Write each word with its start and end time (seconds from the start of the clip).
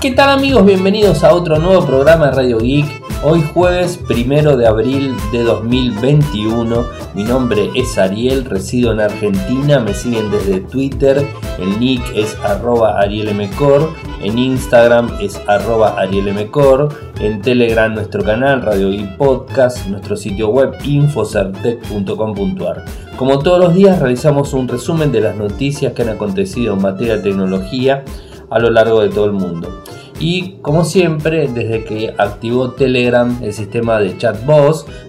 ¿Qué 0.00 0.12
tal 0.12 0.30
amigos? 0.30 0.64
Bienvenidos 0.64 1.24
a 1.24 1.34
otro 1.34 1.58
nuevo 1.58 1.84
programa 1.84 2.28
de 2.28 2.32
Radio 2.32 2.58
Geek. 2.58 2.86
Hoy 3.22 3.42
jueves 3.52 3.98
primero 3.98 4.56
de 4.56 4.66
abril 4.66 5.14
de 5.30 5.42
2021. 5.42 6.86
Mi 7.14 7.22
nombre 7.22 7.68
es 7.74 7.98
Ariel, 7.98 8.46
resido 8.46 8.92
en 8.92 9.00
Argentina. 9.00 9.78
Me 9.78 9.92
siguen 9.92 10.30
desde 10.30 10.60
Twitter. 10.60 11.22
El 11.58 11.78
nick 11.78 12.00
es 12.16 12.34
arroba 12.42 12.98
arielmcor. 12.98 13.90
En 14.22 14.38
Instagram 14.38 15.10
es 15.20 15.38
arroba 15.46 16.00
arielmcor. 16.00 16.88
En 17.20 17.42
Telegram 17.42 17.92
nuestro 17.92 18.24
canal 18.24 18.62
Radio 18.62 18.88
Geek 18.88 19.18
Podcast. 19.18 19.86
Nuestro 19.88 20.16
sitio 20.16 20.48
web 20.48 20.72
infocertec.com.ar. 20.82 22.86
Como 23.18 23.38
todos 23.40 23.60
los 23.60 23.74
días 23.74 23.98
realizamos 23.98 24.54
un 24.54 24.66
resumen 24.66 25.12
de 25.12 25.20
las 25.20 25.36
noticias 25.36 25.92
que 25.92 26.00
han 26.00 26.08
acontecido 26.08 26.72
en 26.72 26.80
materia 26.80 27.18
de 27.18 27.22
tecnología 27.22 28.02
a 28.50 28.58
lo 28.58 28.70
largo 28.70 29.00
de 29.00 29.08
todo 29.08 29.26
el 29.26 29.32
mundo. 29.32 29.82
Y 30.20 30.58
como 30.60 30.84
siempre, 30.84 31.48
desde 31.48 31.82
que 31.82 32.14
activó 32.18 32.72
Telegram 32.72 33.38
el 33.42 33.54
sistema 33.54 33.98
de 33.98 34.18
chat 34.18 34.36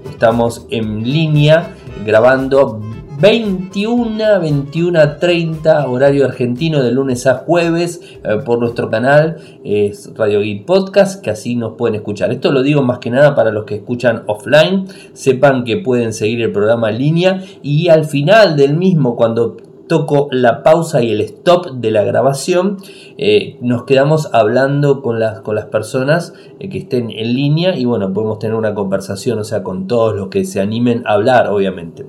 estamos 0.10 0.66
en 0.70 1.04
línea 1.04 1.76
grabando 2.06 2.80
21, 3.20 4.40
21 4.40 5.18
30 5.18 5.88
horario 5.90 6.26
argentino 6.26 6.82
de 6.82 6.92
lunes 6.92 7.28
a 7.28 7.36
jueves 7.40 8.02
eh, 8.24 8.38
por 8.46 8.58
nuestro 8.60 8.90
canal 8.90 9.36
es 9.64 10.10
Radio 10.16 10.40
Geek 10.40 10.66
Podcast 10.66 11.22
que 11.22 11.30
así 11.30 11.58
nos 11.58 11.74
pueden 11.74 11.96
escuchar. 11.96 12.32
Esto 12.32 12.52
lo 12.54 12.64
digo 12.64 12.82
más 12.82 13.00
que 13.00 13.12
nada 13.12 13.36
para 13.36 13.52
los 13.52 13.66
que 13.66 13.76
escuchan 13.76 14.24
offline, 14.28 14.88
sepan 15.12 15.66
que 15.66 15.78
pueden 15.78 16.14
seguir 16.14 16.42
el 16.42 16.54
programa 16.54 16.90
en 16.90 16.98
línea 16.98 17.44
y 17.62 17.90
al 17.90 18.06
final 18.06 18.56
del 18.56 18.78
mismo 18.78 19.18
cuando 19.18 19.58
toco 19.92 20.30
la 20.32 20.64
pausa 20.64 21.04
y 21.04 21.12
el 21.12 21.20
stop 21.20 21.70
de 21.72 21.92
la 21.92 22.04
grabación, 22.04 22.78
eh, 23.18 23.58
nos 23.60 23.84
quedamos 23.84 24.30
hablando 24.32 25.02
con 25.02 25.20
las, 25.20 25.42
con 25.42 25.54
las 25.54 25.66
personas 25.66 26.34
eh, 26.62 26.70
que 26.70 26.78
estén 26.78 27.12
en 27.12 27.34
línea 27.34 27.78
y 27.78 27.84
bueno, 27.84 28.14
podemos 28.14 28.40
tener 28.40 28.56
una 28.56 28.74
conversación, 28.74 29.40
o 29.40 29.44
sea, 29.44 29.64
con 29.64 29.88
todos 29.88 30.16
los 30.16 30.30
que 30.30 30.46
se 30.46 30.62
animen 30.62 31.04
a 31.06 31.16
hablar, 31.16 31.50
obviamente. 31.50 32.06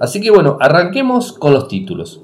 Así 0.00 0.22
que 0.22 0.30
bueno, 0.30 0.56
arranquemos 0.58 1.34
con 1.34 1.52
los 1.52 1.68
títulos. 1.68 2.22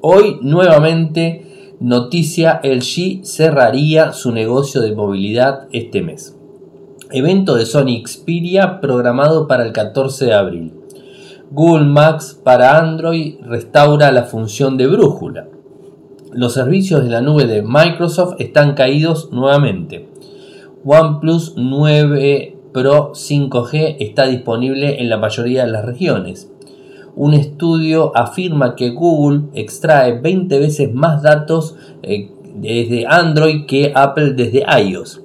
Hoy 0.00 0.38
nuevamente 0.42 1.74
noticia, 1.80 2.60
el 2.62 2.82
G 2.82 3.24
cerraría 3.24 4.12
su 4.12 4.30
negocio 4.30 4.80
de 4.80 4.94
movilidad 4.94 5.66
este 5.72 6.02
mes. 6.02 6.38
Evento 7.10 7.56
de 7.56 7.66
Sony 7.66 8.00
Xperia 8.06 8.80
programado 8.80 9.48
para 9.48 9.66
el 9.66 9.72
14 9.72 10.26
de 10.26 10.34
abril. 10.34 10.83
Google 11.54 11.84
Maps 11.84 12.36
para 12.42 12.80
Android 12.80 13.36
restaura 13.42 14.10
la 14.10 14.24
función 14.24 14.76
de 14.76 14.88
brújula. 14.88 15.46
Los 16.32 16.54
servicios 16.54 17.04
de 17.04 17.10
la 17.10 17.20
nube 17.20 17.46
de 17.46 17.62
Microsoft 17.62 18.34
están 18.40 18.74
caídos 18.74 19.30
nuevamente. 19.30 20.08
OnePlus 20.84 21.54
9 21.56 22.56
Pro 22.72 23.12
5G 23.12 23.98
está 24.00 24.26
disponible 24.26 25.00
en 25.00 25.08
la 25.08 25.16
mayoría 25.16 25.64
de 25.64 25.70
las 25.70 25.84
regiones. 25.84 26.50
Un 27.14 27.34
estudio 27.34 28.10
afirma 28.16 28.74
que 28.74 28.90
Google 28.90 29.42
extrae 29.54 30.18
20 30.20 30.58
veces 30.58 30.92
más 30.92 31.22
datos 31.22 31.76
eh, 32.02 32.32
desde 32.56 33.06
Android 33.06 33.66
que 33.66 33.92
Apple 33.94 34.32
desde 34.32 34.64
iOS. 34.82 35.23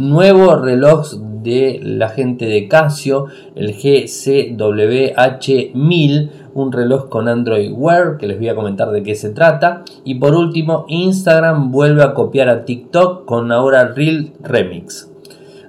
Nuevo 0.00 0.56
reloj 0.56 1.12
de 1.42 1.78
la 1.82 2.08
gente 2.08 2.46
de 2.46 2.66
Casio, 2.68 3.26
el 3.54 3.76
GCWH1000, 3.76 6.30
un 6.54 6.72
reloj 6.72 7.10
con 7.10 7.28
Android 7.28 7.70
Wear, 7.70 8.16
que 8.16 8.26
les 8.26 8.38
voy 8.38 8.48
a 8.48 8.54
comentar 8.54 8.92
de 8.92 9.02
qué 9.02 9.14
se 9.14 9.28
trata. 9.28 9.84
Y 10.02 10.14
por 10.14 10.34
último, 10.34 10.86
Instagram 10.88 11.70
vuelve 11.70 12.02
a 12.02 12.14
copiar 12.14 12.48
a 12.48 12.64
TikTok 12.64 13.26
con 13.26 13.52
ahora 13.52 13.88
Real 13.88 14.32
Remix. 14.40 15.12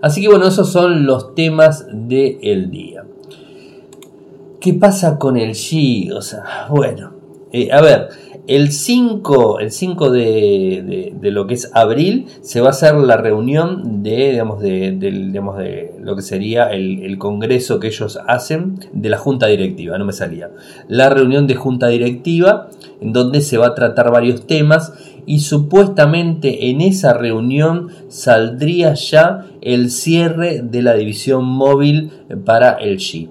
Así 0.02 0.22
que 0.22 0.30
bueno, 0.30 0.48
esos 0.48 0.72
son 0.72 1.06
los 1.06 1.36
temas 1.36 1.86
del 1.92 2.72
día. 2.72 3.03
¿Qué 4.62 4.75
pasa 4.75 5.19
con 5.19 5.36
el 5.36 5.56
G? 5.56 6.16
O 6.16 6.22
sea, 6.22 6.68
bueno, 6.69 7.12
eh, 7.52 7.69
a 7.69 7.81
ver, 7.81 8.08
el 8.56 8.73
5, 8.73 9.59
el 9.59 9.72
5 9.72 10.12
de, 10.12 11.13
lo 11.22 11.47
que 11.47 11.53
es 11.53 11.72
abril 11.73 12.25
se 12.41 12.59
va 12.59 12.67
a 12.67 12.72
hacer 12.72 12.95
la 12.95 13.16
reunión 13.16 14.03
de, 14.03 14.31
digamos, 14.31 14.59
de, 14.59 14.91
de 14.91 15.09
lo 16.01 16.17
que 16.17 16.22
sería 16.22 16.69
el, 16.69 17.17
congreso 17.17 17.79
que 17.79 17.88
ellos 17.88 18.19
hacen 18.28 18.79
de 18.91 19.07
la 19.07 19.17
junta 19.17 19.47
directiva, 19.47 19.97
no 19.97 20.03
me 20.03 20.12
salía. 20.12 20.51
La 20.89 21.09
reunión 21.09 21.47
de 21.47 21.56
junta 21.56 21.88
directiva 21.88 22.67
en 23.00 23.13
donde 23.13 23.39
se 23.39 23.57
va 23.57 23.67
a 23.67 23.75
tratar 23.75 24.12
varios 24.12 24.45
temas 24.45 24.91
y 25.25 25.39
supuestamente 25.39 26.69
en 26.69 26.81
esa 26.81 27.13
reunión 27.13 27.88
saldría 28.09 28.95
ya 28.95 29.45
el 29.62 29.91
cierre 29.91 30.62
de 30.62 30.81
la 30.81 30.95
división 30.95 31.45
móvil 31.45 32.12
para 32.44 32.73
el 32.73 32.97
G 32.97 33.29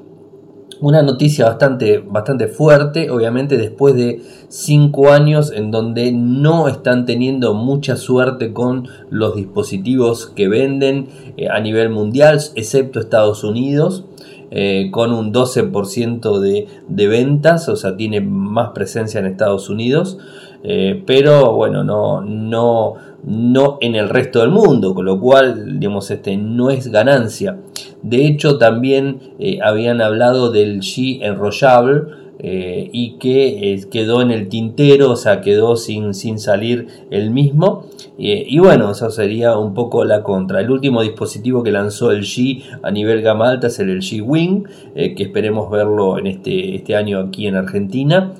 una 0.80 1.02
noticia 1.02 1.46
bastante, 1.46 1.98
bastante 1.98 2.48
fuerte, 2.48 3.10
obviamente 3.10 3.56
después 3.56 3.94
de 3.94 4.22
cinco 4.48 5.10
años 5.10 5.52
en 5.54 5.70
donde 5.70 6.12
no 6.12 6.68
están 6.68 7.04
teniendo 7.04 7.54
mucha 7.54 7.96
suerte 7.96 8.52
con 8.52 8.88
los 9.10 9.36
dispositivos 9.36 10.26
que 10.26 10.48
venden 10.48 11.08
eh, 11.36 11.48
a 11.48 11.60
nivel 11.60 11.90
mundial, 11.90 12.40
excepto 12.54 13.00
Estados 13.00 13.44
Unidos. 13.44 14.04
Eh, 14.52 14.88
con 14.90 15.12
un 15.12 15.32
12% 15.32 16.40
de, 16.40 16.66
de, 16.88 17.06
ventas, 17.06 17.68
o 17.68 17.76
sea, 17.76 17.96
tiene 17.96 18.20
más 18.20 18.70
presencia 18.70 19.20
en 19.20 19.26
Estados 19.26 19.70
Unidos, 19.70 20.18
eh, 20.62 21.02
pero 21.06 21.54
bueno, 21.54 21.84
no, 21.84 22.20
no, 22.20 22.94
no 23.24 23.78
en 23.80 23.94
el 23.94 24.08
resto 24.08 24.40
del 24.40 24.50
mundo, 24.50 24.94
con 24.94 25.04
lo 25.04 25.18
cual, 25.18 25.78
digamos, 25.78 26.10
este, 26.10 26.36
no 26.36 26.70
es 26.70 26.88
ganancia. 26.88 27.56
De 28.02 28.26
hecho, 28.26 28.58
también 28.58 29.20
eh, 29.38 29.58
habían 29.62 30.00
hablado 30.00 30.50
del 30.50 30.80
G 30.80 31.18
enrollable 31.22 32.19
eh, 32.42 32.88
y 32.92 33.18
que 33.18 33.74
eh, 33.74 33.80
quedó 33.90 34.22
en 34.22 34.30
el 34.30 34.48
tintero, 34.48 35.10
o 35.10 35.16
sea, 35.16 35.40
quedó 35.40 35.76
sin, 35.76 36.14
sin 36.14 36.38
salir 36.38 36.88
el 37.10 37.30
mismo. 37.30 37.86
y 38.18 38.58
bueno, 38.58 38.90
eso 38.90 39.10
sería 39.10 39.56
un 39.56 39.72
poco 39.72 40.04
la 40.04 40.22
contra. 40.22 40.60
El 40.60 40.70
último 40.70 41.02
dispositivo 41.02 41.62
que 41.62 41.70
lanzó 41.70 42.10
el 42.10 42.22
G 42.22 42.62
a 42.82 42.90
nivel 42.90 43.22
gama 43.22 43.48
alta 43.50 43.68
es 43.68 43.78
el 43.78 44.00
G 44.00 44.22
Wing, 44.22 44.64
que 44.94 45.22
esperemos 45.22 45.70
verlo 45.70 46.18
en 46.18 46.26
este, 46.26 46.76
este 46.76 46.96
año 46.96 47.18
aquí 47.18 47.46
en 47.46 47.56
Argentina, 47.56 48.32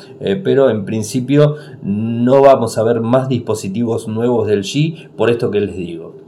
pero 0.45 0.69
en 0.69 0.85
principio 0.85 1.57
no 1.83 2.43
vamos 2.43 2.77
a 2.77 2.83
ver 2.83 3.01
más 3.01 3.31
dispositivos 3.31 4.07
nuevos 4.07 4.47
del 4.47 4.65
G, 4.65 5.09
por 5.17 5.31
esto 5.31 5.51
que 5.51 5.61
les 5.61 5.75
digo. 5.75 6.21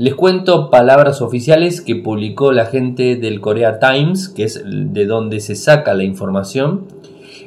Les 0.00 0.14
cuento 0.14 0.70
palabras 0.70 1.20
oficiales 1.20 1.82
que 1.82 1.94
publicó 1.94 2.52
la 2.52 2.64
gente 2.64 3.16
del 3.16 3.42
Korea 3.42 3.78
Times, 3.78 4.30
que 4.30 4.44
es 4.44 4.62
de 4.64 5.04
donde 5.04 5.40
se 5.40 5.54
saca 5.54 5.92
la 5.92 6.04
información. 6.04 6.86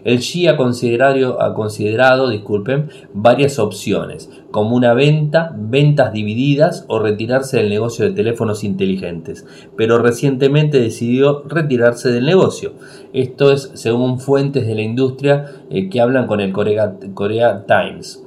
El 0.03 0.19
Xi 0.19 0.47
ha 0.47 0.57
considerado, 0.57 2.29
disculpen, 2.29 2.89
varias 3.13 3.57
opciones, 3.57 4.29
como 4.51 4.75
una 4.75 4.93
venta, 4.93 5.55
ventas 5.57 6.11
divididas 6.11 6.85
o 6.87 6.99
retirarse 6.99 7.57
del 7.57 7.69
negocio 7.69 8.05
de 8.05 8.11
teléfonos 8.11 8.63
inteligentes, 8.63 9.45
pero 9.77 9.99
recientemente 9.99 10.79
decidió 10.79 11.43
retirarse 11.47 12.11
del 12.11 12.25
negocio. 12.25 12.73
Esto 13.13 13.51
es 13.51 13.71
según 13.75 14.19
fuentes 14.19 14.67
de 14.67 14.75
la 14.75 14.81
industria 14.81 15.45
eh, 15.69 15.89
que 15.89 16.01
hablan 16.01 16.27
con 16.27 16.41
el 16.41 16.51
Korea, 16.51 16.95
Korea 17.13 17.65
Times. 17.65 18.23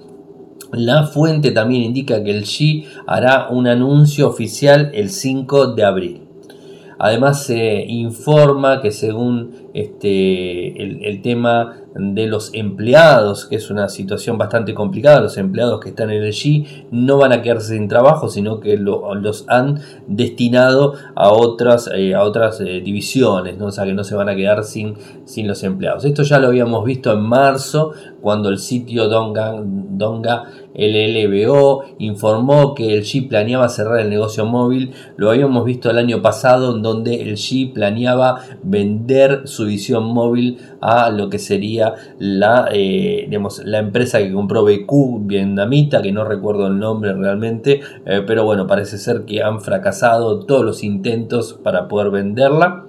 La 0.72 1.06
fuente 1.06 1.52
también 1.52 1.82
indica 1.82 2.24
que 2.24 2.30
el 2.30 2.42
Xi 2.42 2.86
hará 3.06 3.48
un 3.50 3.66
anuncio 3.68 4.28
oficial 4.28 4.90
el 4.94 5.10
5 5.10 5.74
de 5.74 5.84
abril. 5.84 6.25
Además 6.98 7.44
se 7.44 7.84
informa 7.86 8.80
que 8.80 8.90
según 8.90 9.68
este, 9.74 10.82
el, 10.82 11.20
tema 11.22 11.76
de 11.94 12.26
los 12.26 12.52
empleados, 12.54 13.46
que 13.46 13.56
es 13.56 13.70
una 13.70 13.88
situación 13.88 14.38
bastante 14.38 14.74
complicada, 14.74 15.20
los 15.20 15.36
empleados 15.36 15.80
que 15.80 15.90
están 15.90 16.10
en 16.10 16.22
el 16.22 16.32
G 16.32 16.86
no 16.90 17.18
van 17.18 17.32
a 17.32 17.42
quedarse 17.42 17.74
sin 17.74 17.88
trabajo, 17.88 18.28
sino 18.28 18.60
que 18.60 18.76
los 18.76 19.44
han 19.48 19.80
destinado 20.06 20.94
a 21.14 21.30
otras, 21.30 21.90
eh, 21.94 22.14
a 22.14 22.22
otras 22.22 22.60
eh, 22.60 22.80
divisiones, 22.80 23.58
¿no? 23.58 23.66
o 23.66 23.72
sea 23.72 23.84
que 23.84 23.92
no 23.92 24.04
se 24.04 24.14
van 24.14 24.28
a 24.28 24.36
quedar 24.36 24.64
sin, 24.64 24.94
sin 25.24 25.46
los 25.48 25.62
empleados. 25.62 26.04
Esto 26.04 26.22
ya 26.22 26.38
lo 26.38 26.48
habíamos 26.48 26.84
visto 26.84 27.12
en 27.12 27.20
marzo, 27.20 27.92
cuando 28.20 28.48
el 28.48 28.58
sitio 28.58 29.08
Donga, 29.08 29.54
Donga 29.62 30.44
LLBO 30.76 31.84
informó 31.98 32.74
que 32.74 32.94
el 32.94 33.02
G 33.02 33.28
planeaba 33.28 33.68
cerrar 33.68 34.00
el 34.00 34.10
negocio 34.10 34.44
móvil. 34.44 34.92
Lo 35.16 35.30
habíamos 35.30 35.64
visto 35.64 35.90
el 35.90 35.98
año 35.98 36.20
pasado 36.22 36.76
en 36.76 36.82
donde 36.82 37.22
el 37.22 37.36
G 37.36 37.72
planeaba 37.72 38.42
vender 38.62 39.42
su 39.44 39.66
visión 39.66 40.04
móvil 40.04 40.58
a 40.80 41.10
lo 41.10 41.30
que 41.30 41.38
sería 41.38 41.94
la, 42.18 42.68
eh, 42.72 43.28
la 43.64 43.78
empresa 43.78 44.18
que 44.18 44.32
compró 44.32 44.64
BQ 44.64 45.26
vietnamita, 45.26 46.02
que 46.02 46.12
no 46.12 46.24
recuerdo 46.24 46.66
el 46.66 46.78
nombre 46.78 47.14
realmente, 47.14 47.80
eh, 48.04 48.22
pero 48.26 48.44
bueno, 48.44 48.66
parece 48.66 48.98
ser 48.98 49.24
que 49.24 49.42
han 49.42 49.60
fracasado 49.60 50.40
todos 50.40 50.64
los 50.64 50.84
intentos 50.84 51.54
para 51.54 51.88
poder 51.88 52.10
venderla. 52.10 52.84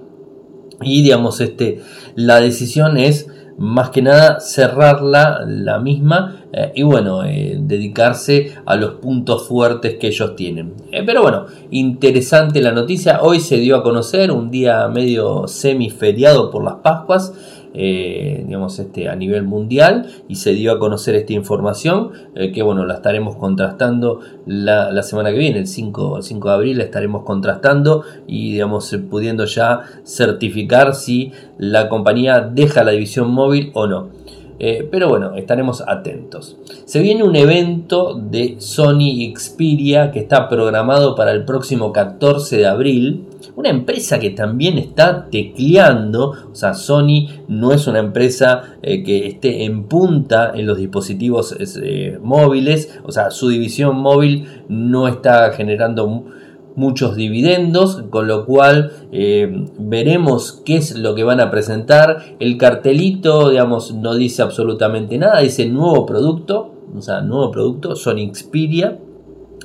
Y 0.82 1.02
digamos, 1.02 1.42
este, 1.42 1.82
la 2.16 2.40
decisión 2.40 2.98
es 2.98 3.28
más 3.58 3.90
que 3.90 4.02
nada 4.02 4.40
cerrarla 4.40 5.44
la 5.46 5.80
misma 5.80 6.44
eh, 6.54 6.72
y 6.76 6.84
bueno, 6.84 7.24
eh, 7.24 7.58
dedicarse 7.60 8.54
a 8.66 8.76
los 8.76 8.96
puntos 8.96 9.48
fuertes 9.48 9.98
que 10.00 10.08
ellos 10.08 10.36
tienen. 10.36 10.74
Eh, 10.92 11.04
pero 11.06 11.22
bueno, 11.24 11.46
interesante 11.72 12.62
la 12.62 12.72
noticia. 12.72 13.22
Hoy 13.22 13.40
se 13.40 13.58
dio 13.58 13.76
a 13.76 13.84
conocer 13.84 14.32
un 14.32 14.52
día 14.52 14.88
medio 14.88 15.48
semiferiado 15.48 16.52
por 16.52 16.64
las 16.64 16.76
Pascuas. 16.76 17.34
Digamos, 17.78 18.80
este, 18.80 19.08
a 19.08 19.16
nivel 19.16 19.44
mundial 19.44 20.08
y 20.28 20.36
se 20.36 20.54
dio 20.54 20.72
a 20.72 20.80
conocer 20.80 21.16
esta 21.16 21.34
información 21.34 22.12
que 22.34 22.64
bueno, 22.64 22.86
la 22.86 22.96
estaremos 22.96 23.36
contrastando 23.36 24.20
la, 24.46 25.04
semana 25.04 25.32
que 25.32 25.38
viene, 25.38 25.60
el 25.60 25.68
5, 25.68 26.18
el 26.18 26.24
5 26.24 26.48
de 26.48 26.54
abril 26.54 26.78
la 26.80 26.84
estaremos 26.86 27.24
contrastando 27.24 28.04
y 28.26 28.54
digamos, 28.54 28.96
pudiendo 29.10 29.46
ya 29.46 29.82
certificar 30.06 30.96
si 30.96 31.32
la 31.58 31.90
compañía 31.90 32.42
deja 32.42 32.84
la 32.84 32.92
división 32.92 33.30
móvil 33.30 33.72
o 33.74 33.88
no. 33.88 34.18
Eh, 34.60 34.88
pero 34.90 35.08
bueno, 35.08 35.36
estaremos 35.36 35.84
atentos. 35.88 36.58
Se 36.86 37.02
viene 37.02 37.24
un 37.24 37.36
evento 37.36 38.16
de 38.16 38.56
Sony 38.60 39.34
Xperia 39.36 40.12
que 40.12 40.20
está 40.20 40.50
programado 40.50 41.16
para 41.16 41.32
el 41.32 41.46
próximo 41.46 41.94
14 41.94 42.58
de 42.58 42.66
abril. 42.66 43.27
Una 43.56 43.70
empresa 43.70 44.20
que 44.20 44.32
también 44.32 44.78
está 44.78 45.30
tecleando, 45.30 46.34
o 46.52 46.56
sea, 46.56 46.74
Sony 46.74 47.28
no 47.48 47.72
es 47.72 47.88
una 47.88 48.00
empresa 48.00 48.78
eh, 48.82 49.04
que 49.04 49.28
esté 49.28 49.66
en 49.66 49.86
punta 49.86 50.52
en 50.56 50.66
los 50.66 50.78
dispositivos 50.78 51.56
eh, 51.60 52.20
móviles, 52.22 53.00
o 53.04 53.12
sea, 53.12 53.32
su 53.32 53.50
división 53.50 53.98
móvil 53.98 54.48
no 54.70 55.08
está 55.08 55.52
generando 55.54 56.26
muchos 56.78 57.16
dividendos, 57.16 58.04
con 58.12 58.28
lo 58.28 58.46
cual 58.46 58.92
eh, 59.12 59.66
veremos 59.80 60.62
qué 60.64 60.78
es 60.78 60.96
lo 60.96 61.16
que 61.16 61.24
van 61.24 61.40
a 61.40 61.50
presentar. 61.50 62.36
El 62.40 62.58
cartelito, 62.58 63.50
digamos, 63.50 63.96
no 63.96 64.14
dice 64.14 64.44
absolutamente 64.44 65.18
nada, 65.18 65.42
dice 65.42 65.66
nuevo 65.66 66.06
producto, 66.06 66.76
o 66.96 67.02
sea, 67.02 67.22
nuevo 67.22 67.52
producto, 67.52 67.96
Sony 67.96 68.32
Xperia. 68.32 69.00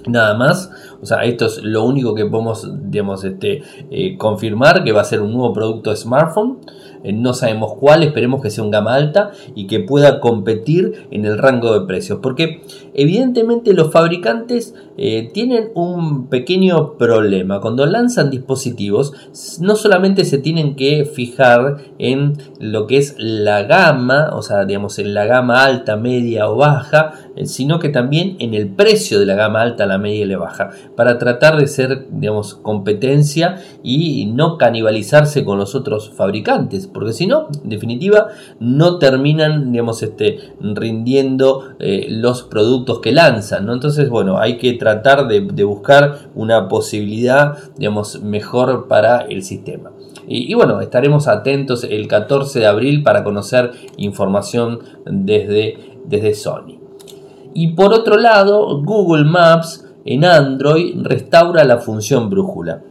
Nada 0.07 0.35
más, 0.35 0.71
o 1.01 1.07
sea, 1.07 1.25
esto 1.25 1.47
es 1.47 1.63
lo 1.63 1.85
único 1.85 2.15
que 2.15 2.27
podemos, 2.27 2.69
digamos, 2.91 3.23
este, 3.25 3.63
eh, 3.91 4.17
confirmar 4.17 4.83
que 4.83 4.93
va 4.93 5.03
a 5.03 5.05
ser 5.05 5.21
un 5.21 5.33
nuevo 5.33 5.53
producto 5.53 5.91
de 5.91 5.97
smartphone. 5.97 6.59
Eh, 7.05 7.13
no 7.13 7.35
sabemos 7.35 7.75
cuál, 7.75 8.03
esperemos 8.03 8.43
que 8.43 8.51
sea 8.51 8.65
un 8.65 8.71
gama 8.71 8.95
alta 8.95 9.31
y 9.55 9.67
que 9.67 9.81
pueda 9.81 10.21
competir 10.21 11.07
en 11.11 11.25
el 11.25 11.39
rango 11.39 11.79
de 11.79 11.87
precios. 11.87 12.19
Porque 12.21 12.63
evidentemente 12.95 13.73
los 13.73 13.91
fabricantes 13.91 14.75
eh, 14.97 15.31
tienen 15.33 15.71
un 15.75 16.29
pequeño 16.29 16.99
problema. 16.99 17.61
Cuando 17.61 17.87
lanzan 17.87 18.31
dispositivos, 18.31 19.13
no 19.61 19.77
solamente 19.77 20.25
se 20.25 20.39
tienen 20.39 20.77
que 20.77 21.05
fijar 21.05 21.79
en 21.99 22.35
lo 22.61 22.87
que 22.87 22.99
es 22.99 23.15
la 23.19 23.63
gama, 23.63 24.31
o 24.35 24.43
sea, 24.43 24.65
digamos, 24.65 24.99
en 24.99 25.15
la 25.15 25.25
gama 25.25 25.65
alta, 25.65 25.97
media 25.97 26.51
o 26.51 26.57
baja, 26.57 27.13
eh, 27.37 27.47
sino 27.47 27.79
que 27.79 27.89
también 27.89 28.37
en 28.39 28.55
el 28.55 28.69
precio 28.69 29.19
de 29.19 29.27
la 29.27 29.35
gama 29.35 29.63
alta, 29.63 29.87
la 29.87 29.99
media 29.99 30.25
y 30.25 30.29
la 30.29 30.39
baja, 30.39 30.71
para 30.97 31.19
tratar 31.19 31.57
de 31.59 31.67
ser, 31.67 32.09
digamos, 32.11 32.55
competencia 32.55 33.63
y 33.83 34.27
no 34.27 34.59
canibalizarse 34.59 35.45
con 35.45 35.59
los 35.59 35.75
otros 35.75 36.11
fabricantes 36.11 36.53
porque 36.93 37.13
si 37.13 37.27
no, 37.27 37.49
en 37.63 37.71
definitiva, 37.71 38.29
no 38.61 38.99
terminan, 38.99 39.73
digamos, 39.73 40.03
este, 40.03 40.39
rindiendo 40.61 41.75
eh, 41.79 42.07
los 42.09 42.43
productos 42.43 42.82
que 42.85 43.13
lanzan, 43.13 43.67
¿no? 43.67 43.73
Entonces, 43.73 44.09
bueno, 44.09 44.39
hay 44.39 44.59
que 44.59 44.75
tratar 44.75 45.29
de, 45.29 45.41
buscar 45.65 46.31
una 46.35 46.69
posibilidad, 46.69 47.57
digamos, 47.77 48.21
mejor 48.23 48.89
para 48.89 49.23
el 49.23 49.43
sistema. 49.43 49.93
Y, 50.27 50.55
bueno, 50.55 50.81
estaremos 50.81 51.29
atentos 51.29 51.85
el 51.85 52.07
14 52.09 52.61
de 52.61 52.67
abril 52.67 53.03
para 53.03 53.25
conocer 53.25 53.73
información 53.97 54.81
desde, 55.05 55.99
desde 56.05 56.35
Sony. 56.35 56.79
Y 57.55 57.69
por 57.69 57.93
otro 57.93 58.17
lado, 58.17 58.83
Google 58.83 59.25
Maps 59.25 59.85
en 60.05 60.25
Android 60.25 60.95
restaura 61.03 61.65
la 61.65 61.79
función 61.79 62.31
brújula. 62.31 62.83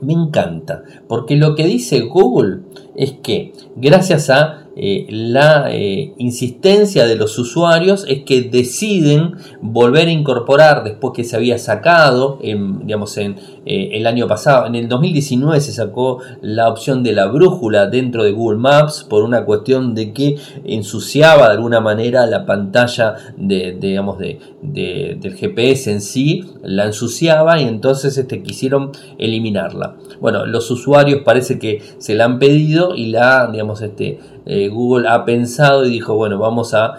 Me 0.00 0.12
encanta, 0.12 0.84
porque 1.08 1.36
lo 1.36 1.54
que 1.54 1.64
dice 1.64 2.02
Google 2.02 2.60
es 2.94 3.12
que 3.22 3.52
gracias 3.74 4.30
a 4.30 4.67
eh, 4.80 5.06
la 5.10 5.74
eh, 5.74 6.14
insistencia 6.18 7.04
de 7.04 7.16
los 7.16 7.36
usuarios 7.36 8.04
es 8.06 8.22
que 8.22 8.42
deciden 8.42 9.34
volver 9.60 10.06
a 10.06 10.12
incorporar 10.12 10.84
después 10.84 11.14
que 11.16 11.24
se 11.24 11.34
había 11.34 11.58
sacado, 11.58 12.38
en, 12.42 12.86
digamos, 12.86 13.16
en 13.16 13.34
eh, 13.66 13.90
el 13.94 14.06
año 14.06 14.28
pasado, 14.28 14.66
en 14.66 14.76
el 14.76 14.88
2019 14.88 15.60
se 15.60 15.72
sacó 15.72 16.20
la 16.42 16.68
opción 16.68 17.02
de 17.02 17.12
la 17.12 17.26
brújula 17.26 17.86
dentro 17.86 18.22
de 18.22 18.30
Google 18.30 18.58
Maps 18.58 19.04
por 19.08 19.24
una 19.24 19.44
cuestión 19.44 19.96
de 19.96 20.12
que 20.12 20.36
ensuciaba 20.64 21.48
de 21.48 21.54
alguna 21.54 21.80
manera 21.80 22.24
la 22.26 22.46
pantalla 22.46 23.16
de, 23.36 23.76
digamos, 23.80 24.18
de, 24.18 24.38
del 24.62 25.34
GPS 25.34 25.90
en 25.90 26.00
sí, 26.00 26.44
la 26.62 26.86
ensuciaba 26.86 27.60
y 27.60 27.64
entonces 27.64 28.16
este, 28.16 28.44
quisieron 28.44 28.92
eliminarla. 29.18 29.96
Bueno, 30.20 30.46
los 30.46 30.70
usuarios 30.70 31.22
parece 31.24 31.58
que 31.58 31.82
se 31.98 32.14
la 32.14 32.26
han 32.26 32.38
pedido 32.38 32.94
y 32.94 33.06
la, 33.06 33.48
digamos, 33.50 33.82
este, 33.82 34.20
eh, 34.50 34.68
Google 34.68 35.06
ha 35.06 35.26
pensado 35.26 35.84
y 35.84 35.90
dijo, 35.90 36.16
bueno, 36.16 36.38
vamos 36.38 36.72
a, 36.72 36.94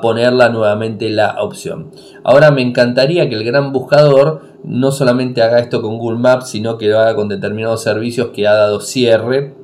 ponerla 0.00 0.48
nuevamente 0.48 1.10
la 1.10 1.42
opción. 1.42 1.90
Ahora 2.24 2.50
me 2.50 2.62
encantaría 2.62 3.28
que 3.28 3.34
el 3.34 3.44
gran 3.44 3.74
buscador 3.74 4.40
no 4.64 4.90
solamente 4.90 5.42
haga 5.42 5.58
esto 5.58 5.82
con 5.82 5.98
Google 5.98 6.18
Maps, 6.18 6.48
sino 6.48 6.78
que 6.78 6.86
lo 6.86 6.98
haga 6.98 7.14
con 7.14 7.28
determinados 7.28 7.82
servicios 7.82 8.28
que 8.28 8.46
ha 8.46 8.54
dado 8.54 8.80
cierre 8.80 9.54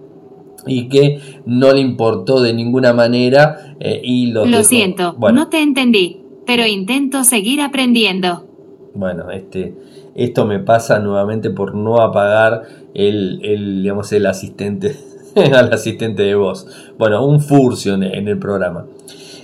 y 0.66 0.88
que 0.90 1.18
no 1.46 1.72
le 1.72 1.80
importó 1.80 2.42
de 2.42 2.52
ninguna 2.52 2.92
manera 2.92 3.74
eh, 3.80 4.02
y 4.04 4.26
lo, 4.26 4.44
lo 4.44 4.62
siento, 4.62 5.16
no 5.18 5.48
te 5.48 5.62
entendí, 5.62 6.20
pero 6.46 6.66
intento 6.66 7.24
seguir 7.24 7.62
aprendiendo. 7.62 8.46
Bueno, 8.94 9.30
este, 9.30 9.74
esto 10.14 10.44
me 10.44 10.58
pasa 10.58 10.98
nuevamente 10.98 11.48
por 11.48 11.74
no 11.74 12.02
apagar 12.02 12.64
el, 12.92 13.40
el 13.42 13.82
digamos, 13.82 14.12
el 14.12 14.26
asistente 14.26 14.94
al 15.52 15.72
asistente 15.72 16.22
de 16.22 16.34
voz. 16.34 16.66
Bueno, 16.98 17.24
un 17.24 17.40
furcio 17.40 17.94
en, 17.94 18.02
el 18.02 18.38
programa. 18.38 18.86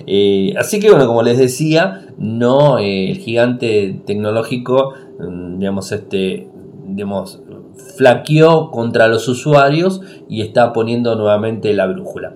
Eh, 0.06 0.54
así 0.58 0.80
que 0.80 0.90
bueno, 0.90 1.06
como 1.06 1.22
les 1.22 1.38
decía, 1.38 2.06
no 2.18 2.78
eh, 2.78 3.10
el 3.10 3.18
gigante 3.18 4.00
tecnológico, 4.06 4.94
mm, 5.18 5.58
digamos, 5.58 5.92
este, 5.92 6.48
digamos, 6.86 7.40
flaqueó 7.96 8.70
contra 8.70 9.08
los 9.08 9.28
usuarios 9.28 10.00
y 10.28 10.42
está 10.42 10.72
poniendo 10.72 11.14
nuevamente 11.16 11.72
la 11.74 11.86
brújula. 11.86 12.34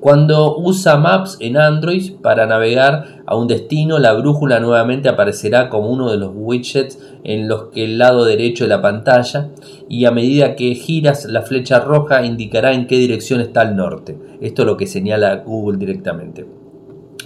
Cuando 0.00 0.56
usa 0.56 0.96
Maps 0.96 1.36
en 1.40 1.58
Android 1.58 2.12
para 2.22 2.46
navegar 2.46 3.22
a 3.26 3.36
un 3.36 3.48
destino, 3.48 3.98
la 3.98 4.14
brújula 4.14 4.58
nuevamente 4.58 5.10
aparecerá 5.10 5.68
como 5.68 5.90
uno 5.90 6.10
de 6.10 6.16
los 6.16 6.32
widgets 6.34 6.98
en 7.22 7.48
los 7.48 7.64
que 7.64 7.84
el 7.84 7.98
lado 7.98 8.24
derecho 8.24 8.64
de 8.64 8.70
la 8.70 8.80
pantalla 8.80 9.50
y 9.90 10.06
a 10.06 10.10
medida 10.10 10.56
que 10.56 10.74
giras 10.74 11.26
la 11.26 11.42
flecha 11.42 11.80
roja 11.80 12.24
indicará 12.24 12.72
en 12.72 12.86
qué 12.86 12.96
dirección 12.96 13.42
está 13.42 13.60
el 13.60 13.76
norte. 13.76 14.18
Esto 14.40 14.62
es 14.62 14.66
lo 14.66 14.78
que 14.78 14.86
señala 14.86 15.36
Google 15.36 15.76
directamente. 15.76 16.46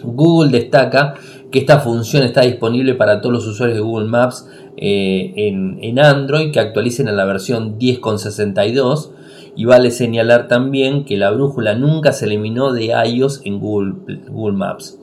Google 0.03 0.51
destaca 0.51 1.15
que 1.53 1.61
esta 1.61 1.79
función 1.79 2.25
está 2.25 2.41
disponible 2.41 2.95
para 2.95 3.21
todos 3.21 3.35
los 3.35 3.47
usuarios 3.47 3.79
de 3.79 3.85
Google 3.85 4.09
Maps 4.09 4.49
eh, 4.77 5.33
en, 5.37 5.79
en 5.81 6.01
Android 6.01 6.51
que 6.51 6.59
actualicen 6.59 7.07
a 7.07 7.13
la 7.13 7.25
versión 7.25 7.79
10.62 7.79 9.11
y 9.57 9.65
vale 9.65 9.91
señalar 9.91 10.49
también 10.49 11.05
que 11.05 11.17
la 11.17 11.31
brújula 11.31 11.75
nunca 11.75 12.13
se 12.13 12.27
eliminó 12.27 12.73
de 12.73 12.93
iOS 13.07 13.43
en 13.45 13.61
Google, 13.61 14.53
Maps. 14.53 14.99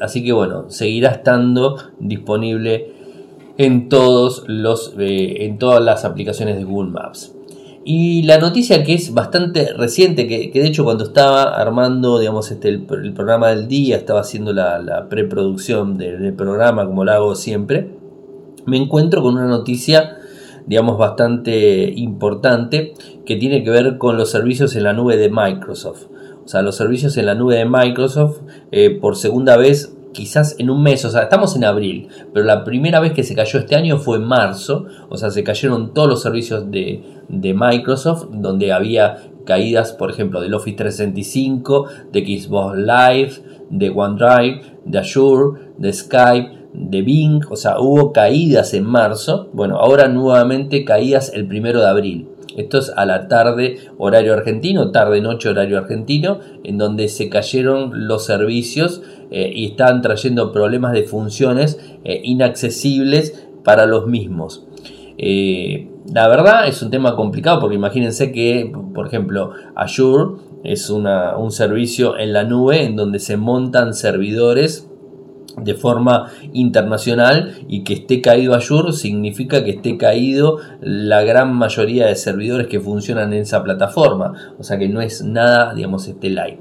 Así 0.00 0.24
que 0.24 0.32
bueno, 0.32 0.70
seguirá 0.70 1.10
estando 1.10 1.76
disponible 1.98 2.92
en, 3.58 3.88
todos 3.88 4.44
los, 4.46 4.94
eh, 4.98 5.44
en 5.44 5.58
todas 5.58 5.82
las 5.82 6.04
aplicaciones 6.04 6.56
de 6.56 6.64
Google 6.64 6.90
Maps. 6.90 7.34
Y 7.84 8.22
la 8.22 8.38
noticia 8.38 8.84
que 8.84 8.94
es 8.94 9.12
bastante 9.12 9.72
reciente, 9.72 10.28
que, 10.28 10.50
de 10.54 10.66
hecho 10.66 10.84
cuando 10.84 11.02
estaba 11.04 11.42
armando 11.60 12.20
digamos, 12.20 12.50
este, 12.52 12.68
el, 12.68 12.82
programa 12.84 13.48
del 13.48 13.66
día, 13.66 13.96
estaba 13.96 14.20
haciendo 14.20 14.52
la, 14.52 15.06
preproducción 15.08 15.98
del, 15.98 16.32
programa 16.34 16.86
como 16.86 17.04
lo 17.04 17.12
hago 17.12 17.34
siempre, 17.34 17.90
me 18.66 18.76
encuentro 18.76 19.22
con 19.22 19.34
una 19.34 19.48
noticia 19.48 20.18
digamos, 20.66 20.98
bastante 20.98 21.92
importante 21.96 22.94
que 23.24 23.36
tiene 23.36 23.62
que 23.62 23.70
ver 23.70 23.98
con 23.98 24.16
los 24.16 24.30
servicios 24.30 24.76
en 24.76 24.84
la 24.84 24.92
nube 24.92 25.16
de 25.16 25.30
Microsoft. 25.30 26.06
O 26.44 26.48
sea, 26.48 26.62
los 26.62 26.76
servicios 26.76 27.16
en 27.16 27.26
la 27.26 27.34
nube 27.34 27.56
de 27.56 27.64
Microsoft 27.64 28.40
eh, 28.70 28.98
por 29.00 29.16
segunda 29.16 29.56
vez 29.56 29.94
quizás 30.12 30.56
en 30.58 30.70
un 30.70 30.82
mes, 30.82 31.04
o 31.04 31.10
sea, 31.10 31.22
estamos 31.22 31.56
en 31.56 31.64
abril, 31.64 32.08
pero 32.32 32.44
la 32.44 32.64
primera 32.64 33.00
vez 33.00 33.12
que 33.12 33.24
se 33.24 33.34
cayó 33.34 33.58
este 33.58 33.76
año 33.76 33.98
fue 33.98 34.18
en 34.18 34.24
marzo, 34.24 34.86
o 35.08 35.16
sea, 35.16 35.30
se 35.30 35.42
cayeron 35.42 35.94
todos 35.94 36.08
los 36.08 36.22
servicios 36.22 36.70
de, 36.70 37.02
de 37.28 37.54
Microsoft, 37.54 38.26
donde 38.30 38.72
había 38.72 39.16
caídas, 39.44 39.92
por 39.92 40.10
ejemplo, 40.10 40.40
del 40.40 40.54
Office 40.54 40.76
365, 40.76 41.86
de 42.12 42.20
Xbox 42.20 42.76
Live, 42.76 43.32
de 43.70 43.90
OneDrive, 43.90 44.62
de 44.84 44.98
Azure, 44.98 45.60
de 45.78 45.92
Skype, 45.92 46.61
de 46.72 47.02
Bing, 47.02 47.42
o 47.50 47.56
sea, 47.56 47.78
hubo 47.78 48.12
caídas 48.12 48.74
en 48.74 48.84
marzo, 48.84 49.48
bueno, 49.52 49.78
ahora 49.78 50.08
nuevamente 50.08 50.84
caídas 50.84 51.32
el 51.34 51.46
primero 51.46 51.80
de 51.80 51.88
abril. 51.88 52.28
Esto 52.56 52.78
es 52.78 52.92
a 52.94 53.06
la 53.06 53.28
tarde 53.28 53.78
horario 53.98 54.34
argentino, 54.34 54.90
tarde-noche 54.90 55.48
horario 55.48 55.78
argentino, 55.78 56.40
en 56.64 56.78
donde 56.78 57.08
se 57.08 57.28
cayeron 57.28 58.06
los 58.06 58.26
servicios 58.26 59.02
eh, 59.30 59.50
y 59.54 59.66
están 59.66 60.02
trayendo 60.02 60.52
problemas 60.52 60.92
de 60.92 61.04
funciones 61.04 61.78
eh, 62.04 62.20
inaccesibles 62.24 63.48
para 63.64 63.86
los 63.86 64.06
mismos. 64.06 64.66
Eh, 65.16 65.88
la 66.12 66.28
verdad 66.28 66.66
es 66.66 66.82
un 66.82 66.90
tema 66.90 67.16
complicado 67.16 67.60
porque 67.60 67.76
imagínense 67.76 68.32
que, 68.32 68.70
por 68.92 69.06
ejemplo, 69.06 69.52
Azure 69.74 70.40
es 70.64 70.90
un 70.90 71.50
servicio 71.50 72.18
en 72.18 72.32
la 72.32 72.44
nube 72.44 72.84
en 72.84 72.96
donde 72.96 73.18
se 73.18 73.36
montan 73.36 73.94
servidores 73.94 74.91
de 75.56 75.74
forma 75.74 76.30
internacional 76.52 77.54
y 77.68 77.84
que 77.84 77.94
esté 77.94 78.20
caído 78.20 78.54
Azure 78.54 78.92
significa 78.92 79.64
que 79.64 79.70
esté 79.70 79.96
caído 79.96 80.58
la 80.80 81.22
gran 81.22 81.54
mayoría 81.54 82.06
de 82.06 82.16
servidores 82.16 82.66
que 82.66 82.80
funcionan 82.80 83.32
en 83.32 83.42
esa 83.42 83.62
plataforma, 83.62 84.54
o 84.58 84.62
sea 84.62 84.78
que 84.78 84.88
no 84.88 85.00
es 85.00 85.22
nada, 85.22 85.74
digamos, 85.74 86.08
este 86.08 86.30
live. 86.30 86.58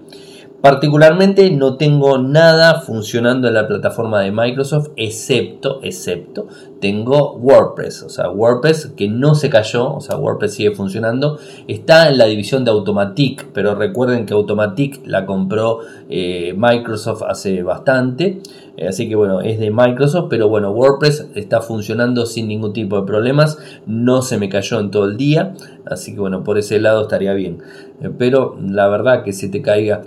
Particularmente 0.62 1.50
no 1.50 1.76
tengo 1.76 2.20
nada 2.20 2.82
funcionando 2.82 3.48
en 3.48 3.56
la 3.56 3.68
plataforma 3.68 4.22
de 4.22 4.32
Microsoft 4.32 4.90
excepto, 4.96 5.80
excepto, 5.82 6.48
tengo 6.80 7.34
WordPress, 7.38 8.04
o 8.04 8.10
sea, 8.10 8.30
WordPress 8.30 8.94
que 8.96 9.08
no 9.08 9.34
se 9.34 9.50
cayó, 9.50 9.92
o 9.96 10.02
sea, 10.02 10.18
WordPress 10.18 10.54
sigue 10.54 10.76
funcionando, 10.76 11.40
está 11.68 12.10
en 12.10 12.20
la 12.20 12.26
división 12.26 12.64
de 12.64 12.70
Automatic, 12.70 13.48
pero 13.54 13.74
recuerden 13.74 14.28
que 14.28 14.36
Automatic 14.36 15.02
la 15.04 15.26
compró 15.26 15.80
eh, 16.10 16.54
Microsoft 16.56 17.24
hace 17.24 17.64
bastante, 17.64 18.42
eh, 18.78 18.88
así 18.88 19.10
que 19.10 19.16
bueno, 19.16 19.42
es 19.42 19.60
de 19.60 19.72
Microsoft, 19.72 20.28
pero 20.30 20.48
bueno, 20.48 20.70
WordPress 20.74 21.30
está 21.34 21.62
funcionando 21.62 22.28
sin 22.28 22.48
ningún 22.48 22.72
tipo 22.72 23.02
de 23.02 23.08
problemas, 23.08 23.58
no 23.88 24.22
se 24.22 24.38
me 24.38 24.48
cayó 24.48 24.80
en 24.80 24.92
todo 24.92 25.06
el 25.06 25.18
día, 25.18 25.56
así 25.88 26.14
que 26.14 26.20
bueno, 26.20 26.44
por 26.44 26.60
ese 26.60 26.80
lado 26.80 27.02
estaría 27.02 27.34
bien, 27.34 27.64
eh, 28.00 28.12
pero 28.16 28.60
la 28.64 28.88
verdad 28.90 29.24
que 29.24 29.34
se 29.34 29.50
te 29.50 29.64
caiga 29.64 30.04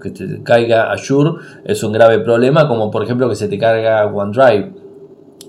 que 0.00 0.10
te 0.10 0.42
caiga 0.42 0.90
Azure 0.90 1.40
es 1.64 1.82
un 1.82 1.92
grave 1.92 2.20
problema, 2.20 2.68
como 2.68 2.90
por 2.90 3.04
ejemplo 3.04 3.28
que 3.28 3.36
se 3.36 3.48
te 3.48 3.58
carga 3.58 4.06
OneDrive. 4.06 4.72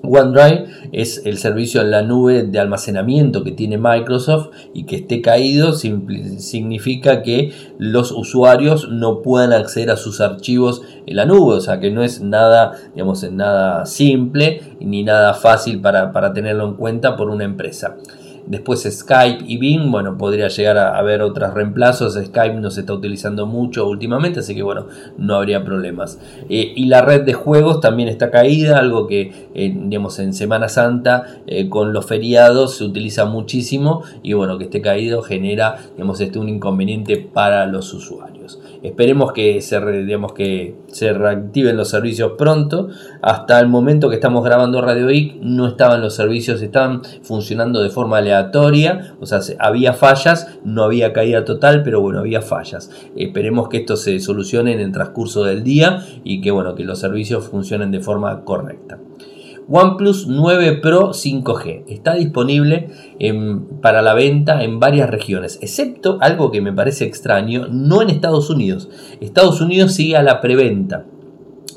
OneDrive 0.03 0.65
es 0.91 1.25
el 1.25 1.37
servicio 1.37 1.81
en 1.81 1.91
la 1.91 2.01
nube 2.01 2.43
de 2.43 2.59
almacenamiento 2.59 3.43
que 3.43 3.51
tiene 3.51 3.77
Microsoft 3.77 4.49
y 4.73 4.85
que 4.85 4.97
esté 4.97 5.21
caído 5.21 5.73
significa 5.73 7.21
que 7.21 7.53
los 7.77 8.11
usuarios 8.11 8.89
no 8.89 9.21
puedan 9.21 9.53
acceder 9.53 9.91
a 9.91 9.97
sus 9.97 10.21
archivos 10.21 10.81
en 11.05 11.15
la 11.15 11.25
nube, 11.25 11.55
o 11.55 11.61
sea 11.61 11.79
que 11.79 11.91
no 11.91 12.03
es 12.03 12.21
nada, 12.21 12.73
digamos, 12.93 13.23
nada 13.31 13.85
simple 13.85 14.61
ni 14.79 15.03
nada 15.03 15.33
fácil 15.33 15.81
para, 15.81 16.11
para 16.11 16.33
tenerlo 16.33 16.67
en 16.67 16.73
cuenta 16.75 17.15
por 17.15 17.29
una 17.29 17.43
empresa. 17.43 17.97
Después 18.47 18.87
Skype 18.89 19.43
y 19.47 19.57
Bing, 19.57 19.91
bueno, 19.91 20.17
podría 20.17 20.47
llegar 20.47 20.77
a 20.77 20.97
haber 20.97 21.21
otros 21.21 21.53
reemplazos. 21.53 22.15
Skype 22.15 22.55
no 22.55 22.71
se 22.71 22.81
está 22.81 22.93
utilizando 22.93 23.45
mucho 23.45 23.87
últimamente, 23.87 24.39
así 24.39 24.55
que 24.55 24.63
bueno, 24.63 24.87
no 25.17 25.35
habría 25.35 25.63
problemas. 25.63 26.19
Eh, 26.49 26.73
y 26.75 26.85
la 26.85 27.01
red 27.01 27.21
de 27.21 27.33
juegos 27.33 27.81
también 27.81 28.09
está 28.09 28.31
caída, 28.31 28.77
algo 28.79 29.07
que, 29.07 29.49
eh, 29.53 29.75
digamos, 29.75 30.19
en 30.19 30.33
Semana 30.33 30.69
Santa 30.69 31.41
eh, 31.47 31.69
con 31.69 31.93
los 31.93 32.05
feriados 32.05 32.77
se 32.77 32.83
utiliza 32.83 33.25
muchísimo 33.25 34.03
y 34.23 34.33
bueno, 34.33 34.57
que 34.57 34.65
esté 34.65 34.81
caído 34.81 35.21
genera, 35.21 35.77
digamos, 35.93 36.19
este, 36.21 36.39
un 36.39 36.49
inconveniente 36.49 37.17
para 37.17 37.65
los 37.65 37.93
usuarios. 37.93 38.60
Esperemos 38.83 39.31
que 39.31 39.61
se, 39.61 39.79
digamos, 40.03 40.33
que 40.33 40.75
se 40.87 41.13
reactiven 41.13 41.77
los 41.77 41.89
servicios 41.89 42.33
pronto. 42.37 42.89
Hasta 43.21 43.59
el 43.59 43.67
momento 43.67 44.09
que 44.09 44.15
estamos 44.15 44.43
grabando 44.43 44.81
Radio 44.81 45.11
IC 45.11 45.35
no 45.41 45.67
estaban 45.67 46.01
los 46.01 46.15
servicios, 46.15 46.61
estaban 46.61 47.01
funcionando 47.21 47.81
de 47.81 47.89
forma 47.89 48.17
aleatoria, 48.17 49.15
o 49.19 49.25
sea, 49.25 49.39
había 49.59 49.93
fallas, 49.93 50.59
no 50.63 50.83
había 50.83 51.13
caída 51.13 51.45
total, 51.45 51.83
pero 51.83 52.01
bueno, 52.01 52.19
había 52.19 52.41
fallas. 52.41 52.89
Esperemos 53.15 53.69
que 53.69 53.77
esto 53.77 53.95
se 53.97 54.19
solucione 54.19 54.73
en 54.73 54.79
el 54.79 54.91
transcurso 54.91 55.43
del 55.43 55.63
día 55.63 56.05
y 56.23 56.41
que 56.41 56.51
bueno, 56.51 56.73
que 56.73 56.83
los 56.83 56.99
servicios 56.99 57.47
funcionen 57.47 57.91
de 57.91 57.99
forma 57.99 58.43
correcta. 58.43 58.99
OnePlus 59.73 60.27
9 60.27 60.79
Pro 60.81 61.11
5G 61.11 61.85
está 61.87 62.15
disponible 62.15 62.89
para 63.81 64.01
la 64.01 64.13
venta 64.13 64.63
en 64.63 64.81
varias 64.81 65.09
regiones, 65.09 65.59
excepto 65.61 66.17
algo 66.19 66.51
que 66.51 66.59
me 66.59 66.73
parece 66.73 67.05
extraño, 67.05 67.67
no 67.69 68.01
en 68.01 68.09
Estados 68.09 68.49
Unidos. 68.49 68.89
Estados 69.21 69.61
Unidos 69.61 69.93
sigue 69.93 70.17
a 70.17 70.23
la 70.23 70.41
preventa. 70.41 71.05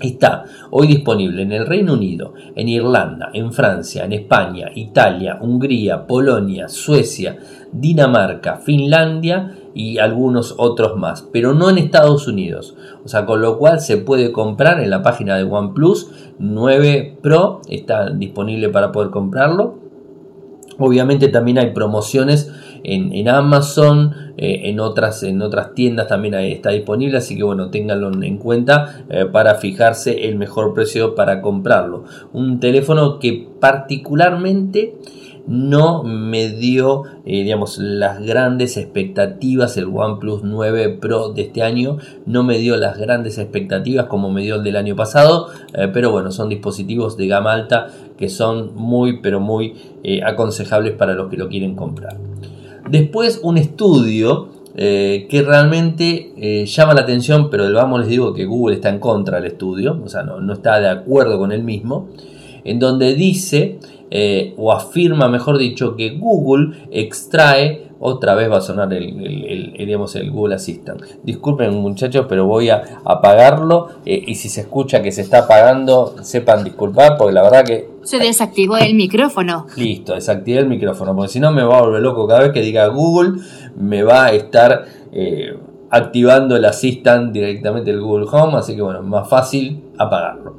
Está 0.01 0.45
hoy 0.73 0.89
disponible 0.89 1.43
en 1.43 1.53
el 1.53 1.67
Reino 1.67 1.93
Unido, 1.93 2.35
en 2.57 2.69
Irlanda, 2.69 3.31
en 3.33 3.53
Francia, 3.53 4.05
en 4.05 4.13
España, 4.13 4.71
Italia, 4.75 5.39
Hungría, 5.41 6.09
Polonia, 6.09 6.69
Suecia, 6.69 7.39
Dinamarca, 7.73 8.57
Finlandia 8.57 9.55
y 9.73 9.99
algunos 9.99 10.55
otros 10.59 10.97
más, 10.97 11.29
pero 11.33 11.55
no 11.55 11.71
en 11.71 11.79
Estados 11.79 12.27
Unidos. 12.27 12.75
O 13.05 13.09
sea, 13.09 13.25
con 13.25 13.41
lo 13.41 13.57
cual 13.57 13.81
se 13.81 13.97
puede 13.97 14.33
comprar 14.33 14.81
en 14.81 14.91
la 14.91 15.03
página 15.03 15.37
de 15.37 15.45
OnePlus 15.45 16.11
9 16.39 17.19
Pro, 17.23 17.61
está 17.69 18.11
disponible 18.11 18.69
para 18.69 18.93
poder 18.93 19.11
comprarlo. 19.11 19.79
Obviamente 20.79 21.29
también 21.29 21.59
hay 21.59 21.73
promociones 21.73 22.51
en, 22.85 23.29
Amazon, 23.29 24.15
eh, 24.37 24.63
en, 24.65 24.79
otras, 24.81 25.23
en 25.23 25.41
otras 25.41 25.75
tiendas 25.75 26.09
también 26.09 26.35
está 26.35 26.71
disponible, 26.71 27.19
así 27.19 27.37
que 27.37 27.43
bueno, 27.43 27.71
ténganlo 27.71 28.11
en 28.23 28.37
cuenta 28.39 29.05
eh, 29.09 29.25
para 29.25 29.55
fijarse 29.55 30.29
el 30.29 30.37
mejor 30.37 30.75
precio 30.75 31.15
para 31.15 31.41
comprarlo. 31.41 32.05
Un 32.33 32.61
teléfono 32.61 33.19
que 33.19 33.49
particularmente 33.59 34.97
no 35.47 36.03
me 36.03 36.49
dio, 36.49 37.03
eh, 37.25 37.43
digamos, 37.43 37.79
las 37.79 38.21
grandes 38.21 38.77
expectativas. 38.77 39.77
El 39.77 39.87
OnePlus 39.87 40.43
9 40.43 40.99
Pro 41.01 41.31
de 41.31 41.43
este 41.43 41.63
año 41.63 41.99
no 42.27 42.43
me 42.43 42.59
dio 42.59 42.77
las 42.77 42.99
grandes 42.99 43.39
expectativas 43.39 44.07
como 44.07 44.31
me 44.31 44.43
dio 44.43 44.57
el 44.57 44.65
del 44.65 44.77
año 44.77 44.97
pasado, 44.97 45.49
pero 45.93 46.11
bueno, 46.11 46.31
son 46.31 46.49
dispositivos 46.49 47.17
de 47.17 47.27
gama 47.27 47.53
alta 47.53 47.89
que 48.17 48.29
son 48.29 48.75
muy, 48.75 49.21
pero 49.21 49.41
muy 49.41 49.75
aconsejables 50.25 50.93
para 50.93 51.15
los 51.15 51.31
que 51.31 51.37
lo 51.37 51.49
quieren 51.49 51.75
comprar. 51.75 52.17
Después 52.89 53.41
un 53.43 53.59
estudio 53.59 54.49
eh, 54.77 55.29
que 55.31 55.43
realmente 55.43 56.33
eh, 56.37 56.67
llama 56.67 56.95
la 56.95 57.03
atención, 57.03 57.49
pero 57.49 57.73
vamos 57.73 58.01
les 58.01 58.09
digo 58.09 58.35
que 58.35 58.45
Google 58.45 58.75
está 58.75 58.89
en 58.89 58.99
contra 58.99 59.37
del 59.37 59.53
estudio, 59.53 60.01
o 60.05 60.09
sea, 60.09 60.25
no, 60.25 60.53
está 60.53 60.81
de 60.81 60.89
acuerdo 60.89 61.39
con 61.39 61.53
él 61.53 61.63
mismo, 61.63 62.09
en 62.65 62.79
donde 62.79 63.15
dice, 63.15 63.79
eh, 64.11 64.55
o 64.57 64.73
afirma, 64.73 65.29
mejor 65.29 65.59
dicho, 65.59 65.97
que 65.97 66.11
Google 66.11 66.87
extrae 66.91 67.85
otra 68.07 68.35
vez 68.35 68.51
va 68.51 68.59
a 68.59 68.61
sonar 68.61 68.93
el, 68.93 69.75
el, 69.77 70.31
Google 70.31 70.55
Assistant. 70.57 71.01
Disculpen 71.23 71.75
muchachos, 71.75 72.27
pero 72.29 72.47
voy 72.47 72.69
a 72.69 73.01
apagarlo 73.03 73.89
eh, 74.05 74.23
y 74.27 74.35
si 74.35 74.51
se 74.51 74.61
escucha 74.61 75.01
que 75.01 75.11
se 75.11 75.23
está 75.23 75.41
apagando, 75.41 76.15
sepan 76.23 76.65
disculpar 76.65 77.17
porque 77.17 77.33
la 77.33 77.43
verdad 77.43 77.65
que... 77.65 77.89
Se 78.03 78.19
desactivó 78.19 78.77
el 78.77 78.95
micrófono. 78.95 79.67
Listo, 79.77 80.15
desactivé 80.15 80.59
el 80.59 80.69
micrófono 80.69 81.17
porque 81.17 81.33
si 81.33 81.41
no 81.41 81.51
me 81.51 81.63
va 81.63 81.79
a 81.79 81.83
volver 81.83 82.03
loco 82.03 82.27
cada 82.27 82.41
vez 82.41 82.53
que 82.53 82.61
diga 82.61 82.87
Google, 82.89 83.41
me 83.75 84.03
va 84.03 84.27
a 84.27 84.33
estar 84.33 84.85
eh, 85.11 85.57
activando 85.89 86.57
el 86.57 86.65
Assistant 86.67 87.33
directamente 87.33 87.91
el 87.91 88.01
Google 88.01 88.27
Home, 88.31 88.59
así 88.59 88.75
que 88.75 88.83
bueno, 88.83 89.03
más 89.03 89.29
fácil 89.29 89.83
apagarlo. 89.97 90.57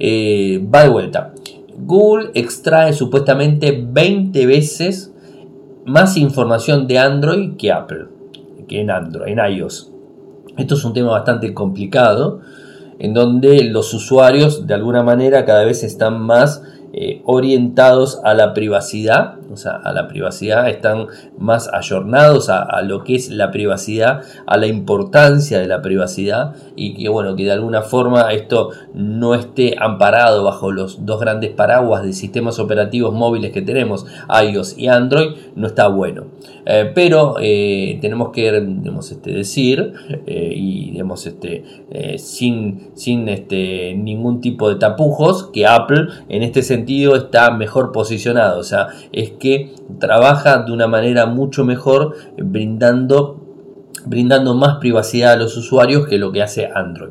Eh, 0.00 0.66
va 0.74 0.84
de 0.84 0.88
vuelta. 0.88 1.34
Google 1.76 2.30
extrae 2.34 2.94
supuestamente 2.94 3.86
20 3.86 4.46
veces 4.46 5.12
más 5.84 6.16
información 6.16 6.86
de 6.86 6.98
Android 6.98 7.56
que 7.56 7.70
Apple, 7.70 8.06
que 8.66 8.80
en 8.80 8.90
Android, 8.90 9.32
en 9.32 9.38
iOS. 9.38 9.90
Esto 10.56 10.74
es 10.74 10.84
un 10.84 10.94
tema 10.94 11.10
bastante 11.10 11.52
complicado, 11.52 12.40
en 12.98 13.14
donde 13.14 13.64
los 13.64 13.92
usuarios 13.94 14.66
de 14.66 14.74
alguna 14.74 15.02
manera 15.02 15.44
cada 15.44 15.64
vez 15.64 15.82
están 15.82 16.20
más 16.20 16.62
eh, 16.92 17.22
orientados 17.24 18.20
a 18.24 18.34
la 18.34 18.52
privacidad, 18.52 19.36
o 19.48 19.56
sea, 19.56 19.76
a 19.76 19.92
la 19.92 20.08
privacidad, 20.08 20.68
están 20.68 21.06
más 21.38 21.72
ayornados 21.72 22.48
a, 22.48 22.82
lo 22.82 23.04
que 23.04 23.14
es 23.14 23.30
la 23.30 23.52
privacidad, 23.52 24.22
a 24.44 24.56
la 24.56 24.66
importancia 24.66 25.60
de 25.60 25.68
la 25.68 25.82
privacidad 25.82 26.56
y 26.74 26.94
que 26.94 27.08
bueno, 27.08 27.36
que 27.36 27.44
de 27.44 27.52
alguna 27.52 27.82
forma 27.82 28.32
esto 28.32 28.70
no 28.92 29.36
esté 29.36 29.76
amparado 29.78 30.42
bajo 30.42 30.72
los 30.72 31.06
dos 31.06 31.20
grandes 31.20 31.50
paraguas 31.50 32.02
de 32.02 32.12
sistemas 32.12 32.58
operativos 32.58 33.14
móviles 33.14 33.52
que 33.52 33.62
tenemos, 33.62 34.04
iOS 34.42 34.76
y 34.76 34.88
Android, 34.88 35.36
no 35.54 35.68
está 35.68 35.86
bueno. 35.86 36.24
Eh, 36.66 36.90
pero 36.92 37.36
eh, 37.40 37.98
tenemos 38.00 38.30
que 38.30 38.48
este, 38.48 39.30
decir 39.30 39.92
y 40.26 41.00
este, 41.24 42.18
sin, 42.18 42.90
sin 42.94 43.28
este, 43.28 43.94
ningún 43.94 44.40
tipo 44.40 44.68
de 44.68 44.74
tapujos 44.74 45.50
que 45.52 45.66
Apple 45.66 46.08
en 46.28 46.42
este 46.42 46.62
sentido 46.62 46.79
está 47.16 47.50
mejor 47.50 47.92
posicionado, 47.92 48.60
o 48.60 48.64
sea, 48.64 48.88
es 49.12 49.30
que 49.32 49.74
trabaja 49.98 50.58
de 50.58 50.72
una 50.72 50.86
manera 50.86 51.26
mucho 51.26 51.64
mejor 51.64 52.14
brindando, 52.36 53.40
brindando 54.06 54.54
más 54.54 54.78
privacidad 54.78 55.32
a 55.32 55.36
los 55.36 55.56
usuarios 55.56 56.06
que 56.06 56.18
lo 56.18 56.32
que 56.32 56.42
hace 56.42 56.70
Android. 56.74 57.10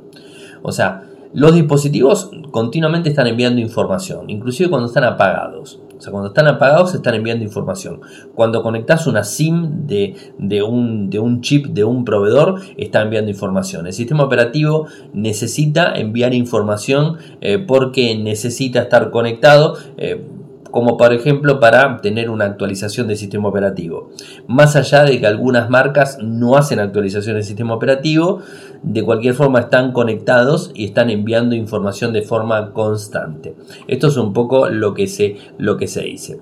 O 0.62 0.72
sea, 0.72 1.04
los 1.34 1.54
dispositivos 1.54 2.32
continuamente 2.52 3.10
están 3.10 3.28
enviando 3.28 3.62
información, 3.62 4.30
inclusive 4.30 4.70
cuando 4.70 4.88
están 4.88 5.04
apagados. 5.04 5.80
O 6.00 6.02
sea, 6.02 6.12
cuando 6.12 6.30
están 6.30 6.48
apagados 6.48 6.96
están 6.96 7.14
enviando 7.14 7.44
información. 7.44 8.00
Cuando 8.34 8.64
conectas 8.64 9.06
una 9.06 9.26
SIM 9.26 9.86
de, 9.86 10.16
de, 10.38 10.64
un, 10.64 11.10
de 11.10 11.20
un, 11.20 11.42
chip 11.42 11.68
de 11.68 11.84
un 11.84 12.06
proveedor, 12.06 12.62
está 12.78 13.02
enviando 13.02 13.30
información. 13.30 13.86
El 13.86 13.92
sistema 13.92 14.24
operativo 14.24 14.88
necesita 15.12 15.94
enviar 15.94 16.34
información 16.34 17.18
eh, 17.42 17.60
porque 17.60 18.16
necesita 18.18 18.84
estar 18.84 19.12
conectado. 19.12 19.76
Eh, 19.98 20.26
como 20.72 20.98
por 20.98 21.14
ejemplo 21.14 21.60
para 21.60 21.98
tener 21.98 22.30
una 22.30 22.46
actualización 22.46 23.08
del 23.08 23.18
sistema 23.18 23.50
operativo. 23.50 24.10
Más 24.48 24.76
allá 24.76 25.04
de 25.04 25.20
que 25.20 25.28
algunas 25.28 25.70
marcas 25.70 26.20
no 26.22 26.58
hacen 26.58 26.80
actualización 26.80 27.36
del 27.36 27.44
sistema 27.44 27.74
operativo, 27.74 28.42
de 28.84 29.04
cualquier 29.04 29.34
forma 29.34 29.60
están 29.60 29.92
conectados 29.92 30.72
y 30.74 30.86
están 30.86 31.10
enviando 31.10 31.56
información 31.56 32.14
de 32.14 32.22
forma 32.22 32.72
constante. 32.72 33.56
Esto 33.88 34.08
es 34.08 34.18
un 34.18 34.34
poco 34.34 34.70
lo 34.70 34.94
que 34.94 35.08
se, 35.08 35.38
lo 35.58 35.78
que 35.78 35.88
se 35.88 36.04
dice. 36.04 36.40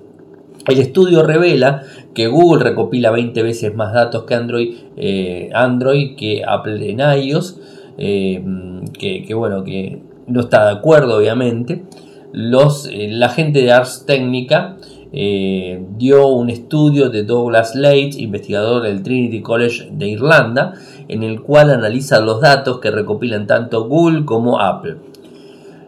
El 0.66 0.78
estudio 0.78 1.22
revela 1.22 1.82
que 2.12 2.26
Google 2.26 2.62
recopila 2.62 3.10
20 3.10 3.42
veces 3.42 3.74
más 3.74 3.94
datos 3.94 4.24
que 4.24 4.34
Android, 4.34 4.76
eh, 4.96 5.50
Android 5.54 6.14
que 6.16 6.42
Apple 6.46 6.90
en 6.90 7.00
iOS, 7.00 7.58
eh, 7.96 8.44
que 8.92 9.34
bueno, 9.34 9.64
que 9.64 10.02
no 10.26 10.40
está 10.40 10.66
de 10.66 10.72
acuerdo 10.72 11.16
obviamente 11.16 11.84
los, 12.32 12.86
eh, 12.86 13.08
la 13.10 13.28
gente 13.28 13.62
de 13.62 13.72
Ars 13.72 14.04
Técnica 14.06 14.76
eh, 15.12 15.82
dio 15.96 16.28
un 16.28 16.50
estudio 16.50 17.08
de 17.08 17.22
Douglas 17.24 17.74
Leite, 17.74 18.20
investigador 18.20 18.82
del 18.82 19.02
Trinity 19.02 19.40
College 19.40 19.88
de 19.90 20.08
Irlanda, 20.08 20.74
en 21.08 21.22
el 21.22 21.40
cual 21.40 21.70
analiza 21.70 22.20
los 22.20 22.40
datos 22.40 22.78
que 22.80 22.90
recopilan 22.90 23.46
tanto 23.46 23.88
Google 23.88 24.24
como 24.26 24.60
Apple. 24.60 24.96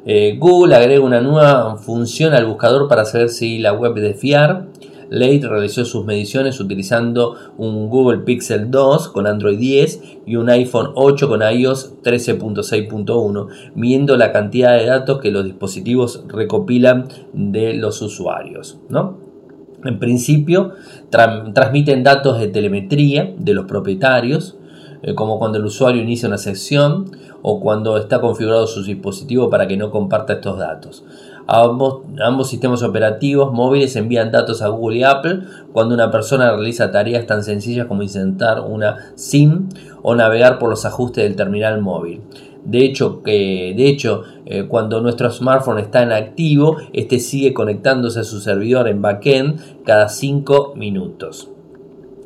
Eh, 0.07 0.37
Google 0.39 0.75
agrega 0.75 1.05
una 1.05 1.21
nueva 1.21 1.77
función 1.77 2.33
al 2.33 2.47
buscador 2.47 2.89
para 2.89 3.05
saber 3.05 3.29
si 3.29 3.59
la 3.59 3.75
web 3.75 3.99
es 3.99 4.03
de 4.03 4.15
fiar 4.15 4.65
Leite 5.11 5.49
realizó 5.49 5.85
sus 5.85 6.05
mediciones 6.05 6.61
utilizando 6.61 7.35
un 7.59 7.89
Google 7.89 8.19
Pixel 8.19 8.71
2 8.71 9.09
con 9.09 9.27
Android 9.27 9.59
10 9.59 10.03
y 10.25 10.37
un 10.37 10.49
iPhone 10.49 10.93
8 10.95 11.29
con 11.29 11.43
iOS 11.43 11.95
13.6.1, 12.03 13.49
midiendo 13.75 14.17
la 14.17 14.31
cantidad 14.31 14.79
de 14.79 14.87
datos 14.87 15.21
que 15.21 15.33
los 15.33 15.45
dispositivos 15.45 16.25
recopilan 16.29 17.09
de 17.33 17.75
los 17.75 18.01
usuarios. 18.03 18.79
¿no? 18.89 19.19
En 19.85 19.99
principio, 19.99 20.75
transmiten 21.11 22.05
datos 22.05 22.39
de 22.39 22.47
telemetría 22.47 23.35
de 23.37 23.55
los 23.55 23.67
propietarios, 23.67 24.57
eh, 25.03 25.15
como 25.15 25.39
cuando 25.39 25.59
el 25.59 25.65
usuario 25.65 26.03
inicia 26.03 26.29
una 26.29 26.39
sección 26.39 27.11
o 27.43 27.61
cuando 27.61 27.97
está 27.97 28.21
configurado 28.21 28.67
su 28.67 28.83
dispositivo 28.85 29.49
para 29.49 29.67
que 29.67 29.77
no 29.77 29.91
comparta 29.91 30.35
estos 30.35 30.59
datos. 30.59 31.05
Ambos, 31.53 32.49
sistemas 32.49 32.85
operativos 32.85 33.53
móviles 33.53 33.97
envían 33.97 34.31
datos 34.31 34.63
a 34.63 34.69
Google 34.69 34.99
y 34.99 35.03
Apple 35.03 35.41
cuando 35.73 35.97
una 35.97 36.09
persona 36.09 36.53
realiza 36.53 36.93
tareas 36.93 37.27
tan 37.27 37.43
sencillas 37.43 37.87
como 37.87 38.05
insertar 38.05 38.61
una 38.61 39.13
SIM 39.17 39.69
o 40.03 40.15
navegar 40.15 40.61
por 40.61 40.71
los 40.71 40.85
ajustes 40.85 41.25
del 41.25 41.35
terminal 41.35 41.81
móvil. 41.81 42.21
De 42.65 42.85
hecho, 42.85 43.25
que, 43.25 43.75
de 43.77 43.89
hecho 43.89 44.23
eh, 44.47 44.67
cuando 44.69 45.01
nuestro 45.01 45.29
smartphone 45.29 45.81
está 45.81 46.05
en 46.05 46.13
activo, 46.13 46.77
este 46.93 47.19
sigue 47.19 47.53
conectándose 47.53 48.21
a 48.21 48.25
su 48.25 48.41
servidor 48.41 48.87
en 48.87 49.03
backend 49.03 49.83
cada 49.85 50.09
5 50.09 50.75
minutos. 50.77 51.49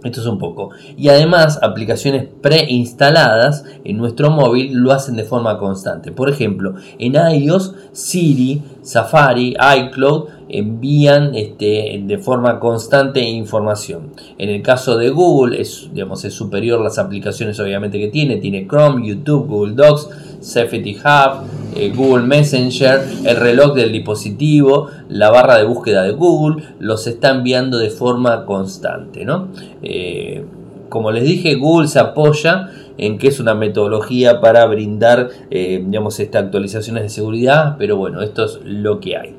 Esto 0.05 0.21
es 0.21 0.27
un 0.27 0.39
poco. 0.39 0.71
Y 0.97 1.09
además, 1.09 1.59
aplicaciones 1.63 2.29
preinstaladas 2.43 3.65
en 3.85 3.97
nuestro 3.97 4.31
móvil 4.31 4.75
lo 4.75 4.93
hacen 4.93 5.17
de 5.17 5.25
forma 5.25 5.59
constante. 5.59 6.13
Por 6.13 6.29
ejemplo, 6.29 6.75
en 6.99 7.15
iOS, 7.15 7.75
Siri, 7.93 8.63
Safari, 8.83 9.57
iCloud 9.79 10.29
envían 10.49 11.35
este, 11.35 12.03
de 12.05 12.19
forma 12.19 12.61
constante 12.61 13.21
información. 13.21 14.11
En 14.37 14.51
el 14.51 14.63
caso 14.63 14.99
de 14.99 15.09
Google, 15.09 15.61
es, 15.61 15.89
digamos, 15.93 16.25
es 16.25 16.35
superior 16.35 16.81
las 16.81 16.99
aplicaciones 16.99 17.59
obviamente 17.59 17.99
que 17.99 18.09
tiene. 18.09 18.37
Tiene 18.37 18.69
Chrome, 18.69 19.07
YouTube, 19.07 19.47
Google 19.47 19.75
Docs, 19.75 20.11
Safety 20.41 20.97
Hub, 20.99 21.47
eh, 21.75 21.93
Google 21.95 22.25
Messenger, 22.25 23.01
el 23.25 23.37
reloj 23.37 23.75
del 23.75 23.93
dispositivo, 23.93 24.89
la 25.09 25.31
barra 25.31 25.59
de 25.59 25.65
búsqueda 25.65 26.03
de 26.03 26.13
Google, 26.13 26.63
los 26.79 27.07
está 27.07 27.31
enviando 27.31 27.79
de 27.79 27.91
forma 27.91 28.45
constante. 28.47 29.25
¿no? 29.25 29.49
Eh, 29.83 30.45
como 30.89 31.11
les 31.11 31.25
dije, 31.25 31.57
Google 31.57 31.89
se 31.89 31.99
apoya 31.99 32.71
en 32.97 33.19
que 33.19 33.29
es 33.29 33.41
una 33.41 33.55
metodología 33.55 34.41
para 34.41 34.65
brindar 34.67 35.31
eh, 35.51 35.83
digamos, 35.85 36.21
estas 36.21 36.45
actualizaciones 36.45 37.03
de 37.03 37.09
seguridad, 37.09 37.77
pero 37.79 37.97
bueno, 37.97 38.23
esto 38.23 38.45
es 38.45 38.61
lo 38.65 39.01
que 39.01 39.17
hay. 39.17 39.37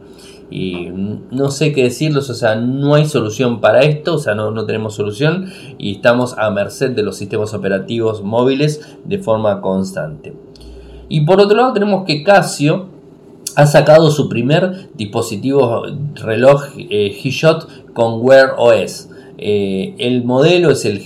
Y 0.52 0.90
no 1.32 1.50
sé 1.50 1.72
qué 1.74 1.84
decirles, 1.84 2.30
o 2.30 2.34
sea, 2.34 2.56
no 2.56 2.94
hay 2.94 3.06
solución 3.06 3.62
para 3.62 3.82
esto, 3.82 4.16
o 4.16 4.20
sea, 4.20 4.36
no, 4.36 4.52
no 4.52 4.66
tenemos 4.66 4.94
solución 4.96 5.52
y 5.78 5.96
estamos 5.96 6.38
a 6.38 6.52
merced 6.52 6.92
de 6.92 7.02
los 7.02 7.18
sistemas 7.18 7.54
operativos 7.54 8.22
móviles 8.22 8.98
de 9.06 9.18
forma 9.18 9.62
constante. 9.62 10.34
Y 11.10 11.22
por 11.22 11.40
otro 11.40 11.58
lado 11.58 11.74
tenemos 11.74 12.06
que 12.06 12.24
Casio 12.24 12.88
ha 13.56 13.66
sacado 13.66 14.12
su 14.12 14.28
primer 14.28 14.90
dispositivo 14.96 15.86
reloj 16.16 16.64
eh, 16.78 17.18
G-Shot 17.22 17.94
con 17.94 18.22
Wear 18.22 18.56
OS. 18.58 19.10
Eh, 19.38 19.96
el 19.98 20.24
modelo 20.24 20.72
es 20.72 20.86
el 20.86 21.02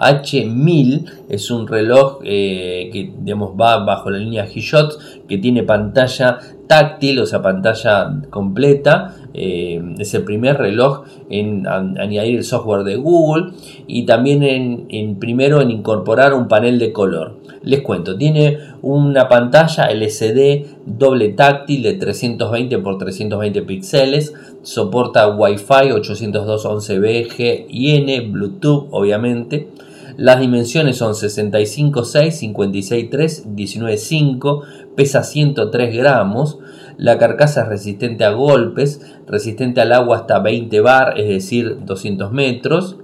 GCWH1000, 0.00 1.10
es 1.28 1.50
un 1.50 1.68
reloj 1.68 2.20
eh, 2.24 2.90
que 2.92 3.12
digamos, 3.20 3.52
va 3.60 3.84
bajo 3.84 4.10
la 4.10 4.18
línea 4.18 4.46
G-Shot, 4.46 5.26
que 5.28 5.38
tiene 5.38 5.62
pantalla 5.62 6.38
táctil, 6.66 7.20
o 7.20 7.26
sea, 7.26 7.42
pantalla 7.42 8.22
completa. 8.30 9.14
es 9.32 10.14
el 10.14 10.24
primer 10.24 10.56
reloj 10.56 11.04
en 11.28 11.66
añadir 11.66 12.38
el 12.38 12.44
software 12.44 12.82
de 12.84 12.96
Google 12.96 13.52
y 13.86 14.04
también 14.04 14.42
en 14.42 15.18
primero 15.20 15.60
en 15.60 15.70
incorporar 15.70 16.34
un 16.34 16.48
panel 16.48 16.78
de 16.78 16.92
color. 16.92 17.40
Les 17.62 17.82
cuento, 17.82 18.16
tiene 18.16 18.58
una 18.80 19.28
pantalla 19.28 19.90
LCD 19.90 20.64
doble 20.86 21.30
táctil 21.30 21.82
de 21.82 21.92
320 21.92 22.74
x 22.74 22.98
320 22.98 23.62
píxeles, 23.62 24.34
soporta 24.62 25.28
Wi-Fi 25.28 25.90
802.11b 25.90 27.28
G 27.28 27.66
y 27.68 27.96
N, 27.96 28.20
Bluetooth 28.30 28.88
obviamente. 28.92 29.68
Las 30.16 30.40
dimensiones 30.40 30.96
son 30.96 31.12
65.6, 31.12 32.54
56.3, 32.54 33.54
19.5, 33.54 34.62
pesa 34.94 35.22
103 35.22 35.96
gramos. 35.96 36.58
La 36.96 37.18
carcasa 37.18 37.62
es 37.62 37.68
resistente 37.68 38.24
a 38.24 38.30
golpes, 38.30 39.00
resistente 39.26 39.80
al 39.80 39.92
agua 39.92 40.18
hasta 40.18 40.38
20 40.38 40.80
bar, 40.80 41.18
es 41.18 41.28
decir, 41.28 41.78
200 41.84 42.32
metros. 42.32 42.96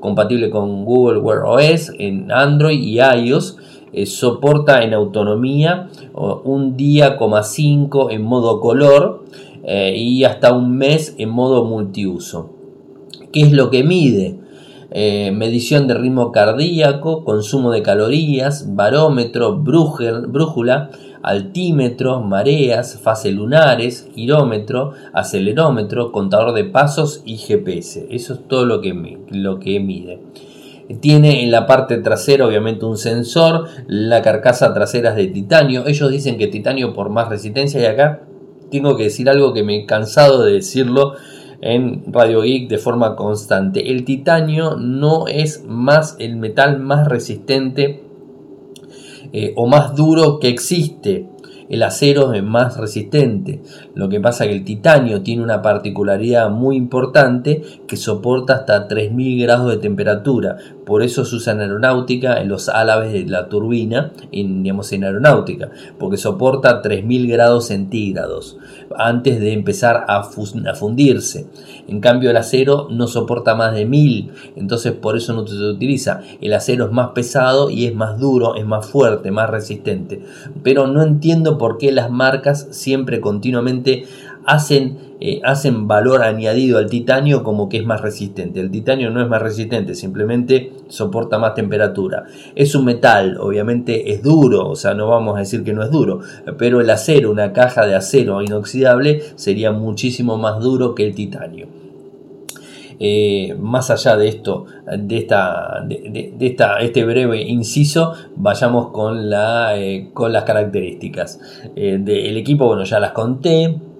Compatible 0.00 0.50
con 0.50 0.84
Google 0.84 1.18
Wear 1.18 1.42
OS 1.44 1.92
en 1.98 2.30
Android 2.32 2.80
y 2.80 2.98
iOS 3.00 3.56
eh, 3.92 4.06
soporta 4.06 4.82
en 4.82 4.94
autonomía 4.94 5.88
un 6.14 6.76
día, 6.76 7.18
5 7.42 8.10
en 8.10 8.22
modo 8.22 8.58
color 8.60 9.24
eh, 9.64 9.94
y 9.96 10.24
hasta 10.24 10.52
un 10.52 10.76
mes 10.76 11.14
en 11.18 11.28
modo 11.28 11.64
multiuso. 11.64 12.50
¿Qué 13.32 13.42
es 13.42 13.52
lo 13.52 13.70
que 13.70 13.84
mide? 13.84 14.41
Eh, 14.94 15.32
medición 15.32 15.86
de 15.86 15.94
ritmo 15.94 16.32
cardíaco, 16.32 17.24
consumo 17.24 17.70
de 17.70 17.82
calorías, 17.82 18.74
barómetro, 18.74 19.56
brújula, 19.56 20.90
altímetro, 21.22 22.20
mareas, 22.20 23.00
fase 23.00 23.32
lunares, 23.32 24.08
girómetro, 24.14 24.92
acelerómetro, 25.14 26.12
contador 26.12 26.52
de 26.52 26.64
pasos 26.64 27.22
y 27.24 27.38
GPS. 27.38 28.06
Eso 28.10 28.34
es 28.34 28.48
todo 28.48 28.66
lo 28.66 28.82
que, 28.82 29.18
lo 29.30 29.58
que 29.58 29.80
mide. 29.80 30.20
Tiene 31.00 31.42
en 31.42 31.50
la 31.50 31.66
parte 31.66 31.96
trasera 31.98 32.46
obviamente 32.46 32.84
un 32.84 32.98
sensor, 32.98 33.68
la 33.86 34.20
carcasa 34.20 34.74
trasera 34.74 35.10
es 35.10 35.16
de 35.16 35.28
titanio. 35.28 35.86
Ellos 35.86 36.10
dicen 36.10 36.36
que 36.36 36.48
titanio 36.48 36.92
por 36.92 37.08
más 37.08 37.28
resistencia 37.30 37.80
y 37.80 37.86
acá 37.86 38.24
tengo 38.70 38.96
que 38.96 39.04
decir 39.04 39.30
algo 39.30 39.54
que 39.54 39.62
me 39.62 39.76
he 39.78 39.86
cansado 39.86 40.42
de 40.42 40.52
decirlo 40.52 41.14
en 41.62 42.12
Radio 42.12 42.42
Geek 42.42 42.68
de 42.68 42.76
forma 42.76 43.16
constante. 43.16 43.90
El 43.90 44.04
titanio 44.04 44.76
no 44.76 45.26
es 45.28 45.64
más 45.66 46.16
el 46.18 46.36
metal 46.36 46.80
más 46.80 47.08
resistente 47.08 48.02
eh, 49.32 49.54
o 49.56 49.66
más 49.66 49.96
duro 49.96 50.38
que 50.38 50.48
existe 50.48 51.32
el 51.72 51.82
acero 51.84 52.34
es 52.34 52.42
más 52.42 52.76
resistente. 52.76 53.62
Lo 53.94 54.10
que 54.10 54.20
pasa 54.20 54.44
es 54.44 54.50
que 54.50 54.56
el 54.56 54.64
titanio 54.64 55.22
tiene 55.22 55.42
una 55.42 55.62
particularidad 55.62 56.50
muy 56.50 56.76
importante 56.76 57.62
que 57.88 57.96
soporta 57.96 58.56
hasta 58.56 58.88
3000 58.88 59.42
grados 59.42 59.70
de 59.70 59.78
temperatura. 59.78 60.58
Por 60.84 61.02
eso 61.02 61.24
se 61.24 61.36
usa 61.36 61.52
en 61.52 61.60
aeronáutica, 61.60 62.40
en 62.40 62.48
los 62.48 62.68
álabes 62.68 63.12
de 63.12 63.24
la 63.26 63.48
turbina, 63.48 64.12
en, 64.32 64.62
digamos, 64.62 64.92
en 64.92 65.04
aeronáutica, 65.04 65.70
porque 65.98 66.16
soporta 66.16 66.82
3000 66.82 67.30
grados 67.30 67.66
centígrados 67.66 68.58
antes 68.96 69.40
de 69.40 69.52
empezar 69.52 70.04
a, 70.08 70.22
fundirse. 70.74 71.46
En 71.88 72.00
cambio 72.00 72.30
el 72.30 72.36
acero 72.36 72.88
no 72.90 73.06
soporta 73.06 73.54
más 73.54 73.74
de 73.74 73.84
1000, 73.84 74.30
entonces 74.56 74.92
por 74.92 75.16
eso 75.16 75.32
no 75.32 75.46
se 75.46 75.54
utiliza. 75.56 76.20
El 76.40 76.52
acero 76.52 76.86
es 76.86 76.92
más 76.92 77.10
pesado 77.10 77.70
y 77.70 77.86
es 77.86 77.94
más 77.94 78.18
duro, 78.18 78.56
es 78.56 78.66
más 78.66 78.86
fuerte, 78.86 79.30
más 79.30 79.50
resistente. 79.50 80.22
Pero 80.62 80.86
no 80.86 81.02
entiendo 81.02 81.58
por 81.58 81.78
qué 81.78 81.92
las 81.92 82.10
marcas 82.10 82.68
siempre 82.70 83.20
continuamente 83.20 84.04
hacen, 84.46 85.16
eh, 85.20 85.40
hacen 85.44 85.86
valor 85.88 86.22
añadido 86.22 86.78
al 86.78 86.88
titanio 86.88 87.42
como 87.42 87.68
que 87.68 87.78
es 87.78 87.84
más 87.84 88.00
resistente. 88.00 88.60
El 88.60 88.70
titanio 88.70 89.10
no 89.10 89.22
es 89.22 89.28
más 89.28 89.42
resistente, 89.42 89.94
simplemente 89.94 90.72
soporta 90.88 91.38
más 91.38 91.54
temperatura. 91.54 92.24
Es 92.54 92.74
un 92.74 92.84
metal, 92.84 93.36
obviamente 93.40 94.12
es 94.12 94.22
duro, 94.22 94.68
o 94.68 94.76
sea, 94.76 94.94
no 94.94 95.08
vamos 95.08 95.36
a 95.36 95.40
decir 95.40 95.64
que 95.64 95.72
no 95.72 95.82
es 95.82 95.90
duro, 95.90 96.20
pero 96.58 96.80
el 96.80 96.90
acero, 96.90 97.30
una 97.30 97.52
caja 97.52 97.86
de 97.86 97.94
acero 97.94 98.42
inoxidable, 98.42 99.22
sería 99.36 99.72
muchísimo 99.72 100.38
más 100.38 100.60
duro 100.60 100.94
que 100.94 101.06
el 101.06 101.14
titanio. 101.14 101.82
Eh, 103.04 103.56
más 103.58 103.90
allá 103.90 104.16
de 104.16 104.28
esto, 104.28 104.66
de, 104.96 105.18
esta, 105.18 105.84
de, 105.84 106.36
esta, 106.38 106.78
este 106.78 107.04
breve 107.04 107.42
inciso, 107.42 108.12
vayamos 108.36 108.90
con, 108.90 109.28
la, 109.28 109.76
eh, 109.76 110.10
con 110.14 110.32
las 110.32 110.44
características 110.44 111.40
eh, 111.74 111.98
del 112.00 112.36
equipo. 112.36 112.66
Bueno, 112.66 112.84
ya 112.84 113.00
las 113.00 113.10
conté. 113.10 113.91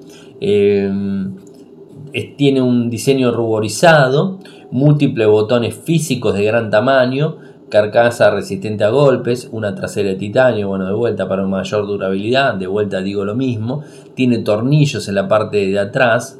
Tiene 2.37 2.63
un 2.63 2.91
diseño 2.91 3.31
ruborizado, 3.31 4.39
múltiples 4.71 5.29
botones 5.29 5.75
físicos 5.75 6.35
de 6.35 6.45
gran 6.45 6.71
tamaño, 6.71 7.37
carcasa 7.69 8.31
resistente 8.31 8.85
a 8.85 8.91
golpes, 8.91 9.49
una 9.53 9.75
trasera 9.75 10.11
de 10.11 10.17
titanio, 10.17 10.69
bueno, 10.69 10.87
de 10.87 10.95
vuelta 10.95 11.29
para 11.29 11.47
mayor 11.47 11.87
durabilidad, 11.87 12.55
de 12.55 12.67
vuelta 12.67 13.01
digo 13.01 13.25
lo 13.25 13.35
mismo, 13.35 13.83
tiene 14.15 14.39
tornillos 14.39 15.09
en 15.09 15.15
la 15.15 15.29
parte 15.29 15.67
de 15.67 15.79
atrás, 15.79 16.39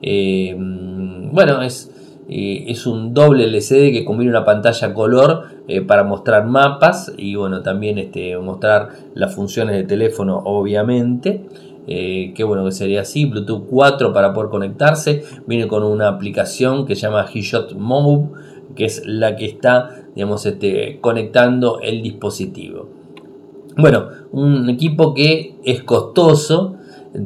bueno, 0.00 1.62
es 1.62 1.92
eh, 2.28 2.64
es 2.68 2.86
un 2.86 3.12
doble 3.12 3.44
LCD 3.44 3.92
que 3.92 4.04
combina 4.04 4.30
una 4.30 4.44
pantalla 4.44 4.94
color 4.94 5.44
eh, 5.68 5.82
para 5.82 6.04
mostrar 6.04 6.46
mapas 6.46 7.12
y 7.16 7.34
bueno, 7.34 7.62
también 7.62 7.98
este, 7.98 8.38
mostrar 8.38 8.88
las 9.14 9.34
funciones 9.34 9.76
de 9.76 9.84
teléfono 9.84 10.40
obviamente. 10.44 11.44
Eh, 11.86 12.32
que 12.34 12.44
bueno 12.44 12.64
que 12.64 12.72
sería 12.72 13.00
así, 13.00 13.24
Bluetooth 13.24 13.66
4 13.68 14.12
para 14.12 14.32
poder 14.32 14.50
conectarse, 14.50 15.24
viene 15.46 15.66
con 15.66 15.82
una 15.82 16.08
aplicación 16.08 16.86
que 16.86 16.94
se 16.94 17.02
llama 17.02 17.26
HeShot 17.32 17.74
Move, 17.74 18.28
que 18.76 18.84
es 18.84 19.02
la 19.04 19.36
que 19.36 19.46
está 19.46 20.02
digamos, 20.14 20.44
este, 20.46 20.98
conectando 21.00 21.80
el 21.80 22.02
dispositivo. 22.02 22.88
Bueno, 23.76 24.08
un 24.32 24.68
equipo 24.68 25.14
que 25.14 25.56
es 25.64 25.82
costoso, 25.82 26.76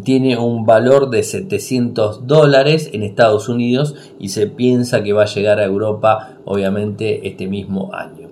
tiene 0.05 0.37
un 0.37 0.65
valor 0.67 1.11
de 1.11 1.23
700 1.23 2.27
dólares 2.27 2.91
en 2.93 3.03
Estados 3.03 3.49
Unidos 3.49 3.95
y 4.19 4.31
se 4.31 4.49
piensa 4.49 5.03
que 5.03 5.13
va 5.13 5.23
a 5.23 5.27
llegar 5.27 5.61
a 5.61 5.65
Europa 5.65 6.39
obviamente 6.45 7.29
este 7.29 7.47
mismo 7.47 7.93
año. 7.95 8.29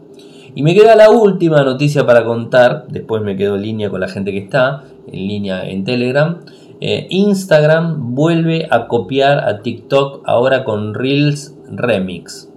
Y 0.56 0.62
me 0.62 0.74
queda 0.74 0.94
la 0.94 1.10
última 1.10 1.64
noticia 1.64 2.06
para 2.06 2.24
contar, 2.24 2.86
después 2.88 3.22
me 3.22 3.36
quedo 3.36 3.56
en 3.56 3.62
línea 3.62 3.90
con 3.90 4.00
la 4.00 4.08
gente 4.08 4.30
que 4.30 4.38
está, 4.38 4.84
en 5.06 5.28
línea 5.28 5.68
en 5.68 5.84
Telegram. 5.84 6.40
Eh, 6.80 7.06
Instagram 7.10 8.14
vuelve 8.14 8.66
a 8.70 8.88
copiar 8.88 9.48
a 9.48 9.62
TikTok 9.62 10.22
ahora 10.26 10.64
con 10.64 10.94
Reels 10.94 11.54
Remix. 11.70 12.50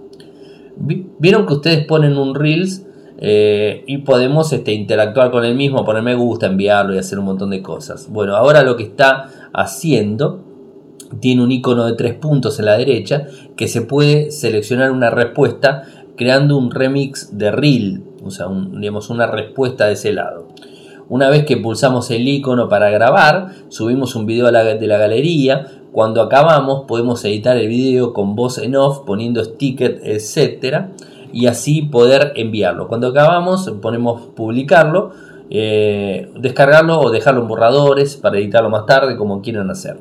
¿Vieron 0.76 1.46
que 1.46 1.54
ustedes 1.54 1.86
ponen 1.86 2.16
un 2.16 2.34
Reels 2.34 2.86
eh, 3.20 3.82
y 3.86 3.98
podemos 3.98 4.52
este, 4.52 4.72
interactuar 4.72 5.32
con 5.32 5.44
el 5.44 5.56
mismo, 5.56 5.84
poner 5.84 6.02
me 6.02 6.14
gusta, 6.14 6.46
enviarlo 6.46 6.94
y 6.94 6.98
hacer 6.98 7.18
un 7.18 7.24
montón 7.24 7.50
de 7.50 7.62
cosas. 7.62 8.08
Bueno, 8.10 8.36
ahora 8.36 8.62
lo 8.62 8.76
que 8.76 8.84
está 8.84 9.28
haciendo 9.52 10.44
tiene 11.20 11.42
un 11.42 11.50
icono 11.50 11.84
de 11.86 11.94
tres 11.94 12.14
puntos 12.14 12.60
en 12.60 12.66
la 12.66 12.78
derecha 12.78 13.26
que 13.56 13.66
se 13.66 13.82
puede 13.82 14.30
seleccionar 14.30 14.92
una 14.92 15.10
respuesta 15.10 15.82
creando 16.16 16.56
un 16.56 16.70
remix 16.70 17.36
de 17.36 17.50
reel, 17.50 18.04
o 18.22 18.30
sea, 18.30 18.46
digamos, 18.72 19.10
una 19.10 19.26
respuesta 19.26 19.86
de 19.86 19.94
ese 19.94 20.12
lado. 20.12 20.48
Una 21.08 21.30
vez 21.30 21.44
que 21.44 21.56
pulsamos 21.56 22.10
el 22.10 22.28
icono 22.28 22.68
para 22.68 22.90
grabar, 22.90 23.48
subimos 23.68 24.14
un 24.14 24.26
video 24.26 24.46
de 24.46 24.86
la 24.86 24.98
galería. 24.98 25.66
Cuando 25.92 26.20
acabamos, 26.20 26.84
podemos 26.86 27.24
editar 27.24 27.56
el 27.56 27.68
video 27.68 28.12
con 28.12 28.36
voz 28.36 28.58
en 28.58 28.76
off, 28.76 29.00
poniendo 29.06 29.42
stickers, 29.42 30.00
etcétera 30.02 30.90
y 31.32 31.46
así 31.46 31.82
poder 31.82 32.32
enviarlo. 32.36 32.88
Cuando 32.88 33.08
acabamos 33.08 33.70
ponemos 33.82 34.22
publicarlo, 34.34 35.12
eh, 35.50 36.30
descargarlo 36.38 37.00
o 37.00 37.10
dejarlo 37.10 37.42
en 37.42 37.48
borradores 37.48 38.16
para 38.16 38.38
editarlo 38.38 38.70
más 38.70 38.86
tarde 38.86 39.16
como 39.16 39.40
quieran 39.40 39.70
hacer. 39.70 39.98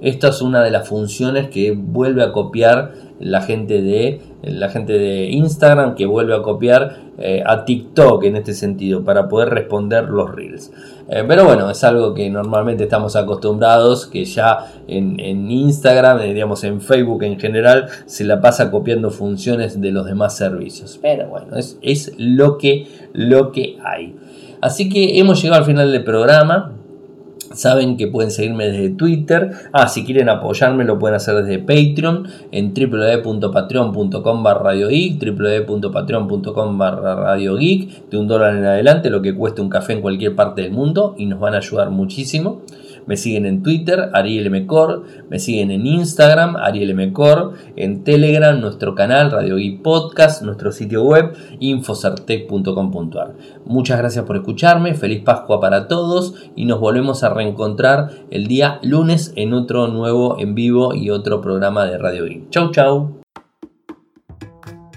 Esta 0.00 0.28
es 0.28 0.40
una 0.40 0.62
de 0.62 0.70
las 0.70 0.88
funciones 0.88 1.50
que 1.50 1.72
vuelve 1.72 2.22
a 2.22 2.32
copiar 2.32 2.92
la 3.20 3.42
gente 3.42 3.82
de, 3.82 4.20
la 4.42 4.70
gente 4.70 4.94
de 4.94 5.26
Instagram, 5.26 5.94
que 5.94 6.06
vuelve 6.06 6.34
a 6.34 6.40
copiar 6.40 6.96
eh, 7.18 7.42
a 7.44 7.66
TikTok 7.66 8.24
en 8.24 8.36
este 8.36 8.54
sentido, 8.54 9.04
para 9.04 9.28
poder 9.28 9.50
responder 9.50 10.04
los 10.08 10.34
reels. 10.34 10.72
Eh, 11.08 11.22
pero 11.28 11.44
bueno, 11.44 11.70
es 11.70 11.84
algo 11.84 12.14
que 12.14 12.30
normalmente 12.30 12.84
estamos 12.84 13.14
acostumbrados, 13.16 14.06
que 14.06 14.24
ya 14.24 14.72
en, 14.88 15.50
Instagram, 15.50 16.20
eh, 16.20 16.32
digamos 16.32 16.64
en 16.64 16.80
Facebook 16.80 17.22
en 17.24 17.38
general, 17.38 17.88
se 18.06 18.24
la 18.24 18.40
pasa 18.40 18.70
copiando 18.70 19.10
funciones 19.10 19.80
de 19.80 19.92
los 19.92 20.06
demás 20.06 20.34
servicios. 20.36 20.98
Pero 21.02 21.28
bueno, 21.28 21.56
es, 21.56 21.78
es 21.82 22.14
lo, 22.16 22.56
que, 22.56 22.86
lo 23.12 23.52
que 23.52 23.76
hay. 23.84 24.16
Así 24.62 24.88
que 24.88 25.18
hemos 25.18 25.42
llegado 25.42 25.60
al 25.60 25.66
final 25.66 25.92
del 25.92 26.04
programa. 26.04 26.72
Saben 27.52 27.96
que 27.96 28.06
pueden 28.06 28.30
seguirme 28.30 28.68
desde 28.68 28.90
Twitter. 28.90 29.50
Ah, 29.72 29.88
si 29.88 30.04
quieren 30.04 30.28
apoyarme 30.28 30.84
lo 30.84 31.00
pueden 31.00 31.16
hacer 31.16 31.34
desde 31.34 31.58
Patreon 31.58 32.28
en 32.52 32.72
www.patreon.com 32.72 34.42
barra 34.44 34.62
radiogeek, 34.62 35.20
www.patreon.com 35.20 36.78
barra 36.78 37.16
radiogeek, 37.16 38.08
de 38.08 38.18
un 38.18 38.28
dólar 38.28 38.56
en 38.56 38.66
adelante, 38.66 39.10
lo 39.10 39.20
que 39.20 39.34
cueste 39.34 39.62
un 39.62 39.68
café 39.68 39.94
en 39.94 40.00
cualquier 40.00 40.36
parte 40.36 40.62
del 40.62 40.70
mundo 40.70 41.16
y 41.18 41.26
nos 41.26 41.40
van 41.40 41.54
a 41.54 41.56
ayudar 41.56 41.90
muchísimo. 41.90 42.62
Me 43.06 43.16
siguen 43.16 43.46
en 43.46 43.62
Twitter, 43.62 44.10
Ariel 44.12 44.50
Mecor. 44.50 45.04
Me 45.28 45.38
siguen 45.38 45.70
en 45.70 45.86
Instagram, 45.86 46.56
Ariel 46.56 46.94
Mecor. 46.94 47.54
En 47.76 48.04
Telegram, 48.04 48.60
nuestro 48.60 48.94
canal 48.94 49.30
Radio 49.30 49.56
Geek 49.56 49.82
Podcast, 49.82 50.42
nuestro 50.42 50.72
sitio 50.72 51.04
web, 51.04 51.32
infocertec.com.ar. 51.60 53.34
Muchas 53.64 53.98
gracias 53.98 54.24
por 54.24 54.36
escucharme. 54.36 54.94
Feliz 54.94 55.22
Pascua 55.22 55.60
para 55.60 55.88
todos 55.88 56.34
y 56.56 56.64
nos 56.64 56.80
volvemos 56.80 57.22
a 57.24 57.32
reencontrar 57.32 58.10
el 58.30 58.46
día 58.46 58.78
lunes 58.82 59.32
en 59.36 59.52
otro 59.52 59.88
nuevo 59.88 60.38
en 60.38 60.54
vivo 60.54 60.94
y 60.94 61.10
otro 61.10 61.40
programa 61.40 61.86
de 61.86 61.98
Radio 61.98 62.24
Geek. 62.24 62.50
Chau, 62.50 62.70
chau. 62.70 63.19